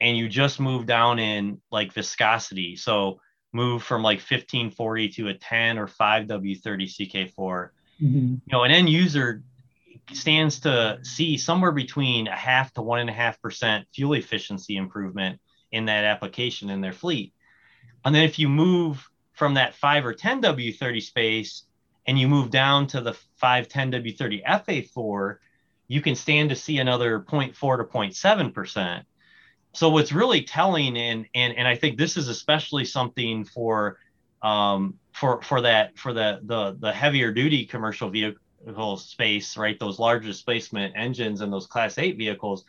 and 0.00 0.16
you 0.16 0.28
just 0.28 0.60
move 0.60 0.86
down 0.86 1.18
in 1.18 1.60
like 1.70 1.92
viscosity. 1.92 2.76
So 2.76 3.20
move 3.52 3.82
from 3.82 4.02
like 4.02 4.18
1540 4.18 5.08
to 5.10 5.28
a 5.28 5.34
10 5.34 5.78
or 5.78 5.86
5W30 5.86 6.62
CK4. 6.62 7.34
Mm-hmm. 7.36 8.00
You 8.00 8.40
know, 8.50 8.62
an 8.62 8.70
end 8.70 8.88
user 8.88 9.42
stands 10.12 10.60
to 10.60 10.98
see 11.02 11.36
somewhere 11.36 11.72
between 11.72 12.28
a 12.28 12.36
half 12.36 12.72
to 12.74 12.82
one 12.82 13.00
and 13.00 13.10
a 13.10 13.12
half 13.12 13.40
percent 13.40 13.86
fuel 13.94 14.14
efficiency 14.14 14.76
improvement 14.76 15.40
in 15.72 15.84
that 15.86 16.04
application 16.04 16.70
in 16.70 16.80
their 16.80 16.92
fleet. 16.92 17.32
And 18.04 18.14
then 18.14 18.24
if 18.24 18.38
you 18.38 18.48
move 18.48 19.08
from 19.34 19.54
that 19.54 19.74
5 19.74 20.06
or 20.06 20.14
10 20.14 20.42
W30 20.42 21.02
space 21.02 21.64
and 22.06 22.18
you 22.18 22.28
move 22.28 22.50
down 22.50 22.86
to 22.88 23.00
the 23.00 23.12
5, 23.36 23.68
10 23.68 23.92
W30 23.92 24.44
FA4, 24.44 25.36
you 25.86 26.00
can 26.00 26.14
stand 26.14 26.50
to 26.50 26.56
see 26.56 26.78
another 26.78 27.20
0.4 27.20 27.52
to 27.78 27.84
0.7 27.84 28.54
percent 28.54 29.04
so 29.72 29.88
what's 29.90 30.12
really 30.12 30.42
telling 30.42 30.96
and 30.96 31.26
and 31.34 31.56
and 31.56 31.66
I 31.66 31.76
think 31.76 31.96
this 31.96 32.16
is 32.16 32.28
especially 32.28 32.84
something 32.84 33.44
for 33.44 33.98
um, 34.42 34.94
for 35.12 35.42
for 35.42 35.60
that 35.60 35.98
for 35.98 36.12
the 36.12 36.40
the 36.42 36.76
the 36.78 36.92
heavier 36.92 37.32
duty 37.32 37.66
commercial 37.66 38.10
vehicle 38.10 38.96
space, 38.96 39.56
right? 39.56 39.78
Those 39.78 39.98
large 39.98 40.24
displacement 40.24 40.94
engines 40.96 41.40
and 41.40 41.52
those 41.52 41.66
class 41.66 41.98
8 41.98 42.16
vehicles. 42.16 42.64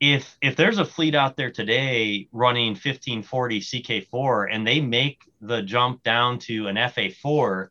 If 0.00 0.36
if 0.40 0.54
there's 0.54 0.78
a 0.78 0.84
fleet 0.84 1.16
out 1.16 1.36
there 1.36 1.50
today 1.50 2.28
running 2.32 2.70
1540 2.70 3.60
CK4 3.60 4.48
and 4.52 4.66
they 4.66 4.80
make 4.80 5.22
the 5.40 5.62
jump 5.62 6.04
down 6.04 6.38
to 6.40 6.68
an 6.68 6.76
FA4, 6.76 7.68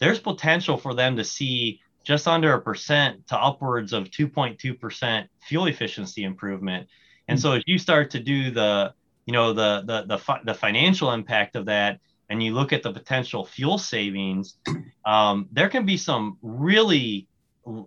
there's 0.00 0.18
potential 0.18 0.76
for 0.76 0.94
them 0.94 1.16
to 1.16 1.24
see 1.24 1.80
just 2.02 2.26
under 2.26 2.54
a 2.54 2.60
percent 2.60 3.28
to 3.28 3.38
upwards 3.38 3.92
of 3.92 4.10
2.2% 4.10 5.28
fuel 5.42 5.66
efficiency 5.66 6.24
improvement 6.24 6.88
and 7.30 7.40
so 7.40 7.52
if 7.52 7.62
you 7.66 7.78
start 7.78 8.10
to 8.10 8.20
do 8.20 8.50
the, 8.50 8.92
you 9.26 9.32
know, 9.32 9.52
the 9.52 9.82
the 9.86 10.16
the, 10.16 10.40
the 10.44 10.54
financial 10.54 11.12
impact 11.12 11.56
of 11.56 11.66
that, 11.66 12.00
and 12.28 12.42
you 12.42 12.54
look 12.54 12.72
at 12.72 12.82
the 12.82 12.92
potential 12.92 13.44
fuel 13.44 13.78
savings, 13.78 14.56
um, 15.04 15.48
there 15.50 15.68
can 15.68 15.84
be 15.84 15.96
some 15.96 16.38
really 16.42 17.26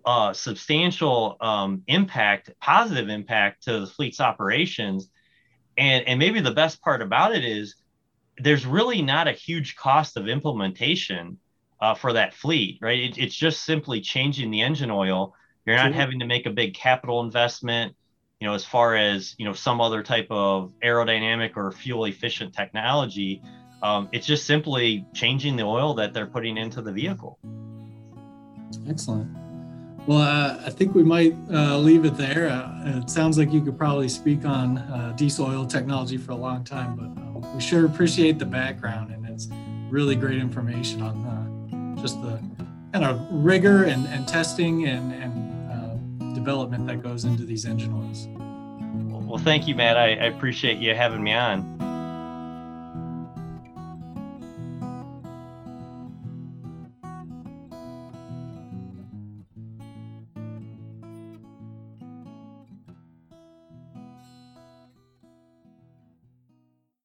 uh, 0.06 0.34
substantial 0.34 1.38
um, 1.42 1.82
impact, 1.88 2.52
positive 2.62 3.10
impact 3.10 3.64
to 3.64 3.80
the 3.80 3.88
fleet's 3.88 4.20
operations. 4.20 5.10
And, 5.78 6.08
and 6.08 6.20
maybe 6.20 6.40
the 6.40 6.52
best 6.52 6.82
part 6.82 7.02
about 7.02 7.36
it 7.36 7.44
is 7.44 7.76
there's 8.38 8.66
really 8.66 9.02
not 9.02 9.28
a 9.28 9.32
huge 9.32 9.76
cost 9.76 10.18
of 10.18 10.28
implementation 10.28 11.38
uh, 11.82 11.96
for 11.96 12.14
that 12.14 12.34
fleet, 12.34 12.80
right? 12.82 13.00
It, 13.00 13.18
it's 13.18 13.36
just 13.36 13.64
simply 13.64 14.02
changing 14.02 14.52
the 14.52 14.62
engine 14.62 14.92
oil. 14.92 15.34
You're 15.66 15.78
not 15.78 15.88
sure. 15.88 15.94
having 15.94 16.20
to 16.20 16.26
make 16.26 16.46
a 16.46 16.52
big 16.52 16.74
capital 16.74 17.22
investment, 17.22 17.96
you 18.39 18.48
know, 18.48 18.54
as 18.54 18.65
far 18.65 18.96
as 18.96 19.36
you 19.38 19.46
know 19.46 19.54
some 19.54 19.82
other 19.82 20.04
type 20.04 20.28
of 20.30 20.74
aerodynamic 20.84 21.52
or 21.56 21.72
fuel 21.72 22.06
efficient 22.06 22.54
technology. 22.54 23.41
Um, 23.82 24.08
it's 24.13 24.26
just 24.26 24.46
simply 24.46 25.06
changing 25.13 25.58
the 25.58 25.63
oil 25.63 25.93
that 25.96 26.13
they're 26.13 26.26
putting 26.28 26.58
into 26.58 26.82
the 26.82 26.91
vehicle. 26.91 27.38
Excellent. 28.88 29.30
Well, 30.06 30.19
uh, 30.19 30.62
I 30.65 30.69
think 30.69 30.96
we 30.96 31.04
might 31.04 31.34
uh, 31.52 31.78
leave 31.78 32.04
it 32.04 32.17
there. 32.17 32.50
Uh, 32.50 33.00
it 33.00 33.10
sounds 33.10 33.38
like 33.38 33.54
you 33.54 33.62
could 33.62 33.78
probably 33.78 34.10
speak 34.10 34.46
on 34.46 34.78
uh, 34.78 35.13
diesel 35.15 35.46
oil 35.46 35.65
technology 35.65 36.17
for 36.17 36.34
a 36.34 36.36
long 36.36 36.65
time, 36.65 36.96
but 36.96 37.06
um, 37.06 37.56
we 37.56 37.62
sure 37.62 37.86
appreciate 37.86 38.38
the 38.38 38.46
background, 38.46 39.13
and 39.13 39.26
it's 39.26 39.48
really 39.89 40.15
great 40.15 40.39
information 40.39 41.02
on 41.02 41.96
uh, 41.96 42.02
just 42.02 42.22
the 42.22 42.38
kind 42.91 43.06
of 43.06 43.26
rigor 43.32 43.86
and, 43.86 44.06
and 44.08 44.28
testing 44.28 44.88
and, 44.88 45.13
and 45.13 45.52
uh, 45.52 45.53
development 46.44 46.88
that 46.88 47.02
goes 47.02 47.24
into 47.24 47.46
these 47.46 47.66
engine 47.66 47.94
oils. 47.94 48.28
Well, 49.30 49.42
thank 49.42 49.66
you, 49.68 49.76
Matt. 49.76 49.98
I, 49.98 50.10
I 50.10 50.26
appreciate 50.26 50.78
you 50.78 50.94
having 50.94 51.24
me 51.24 51.34
on. 51.34 51.73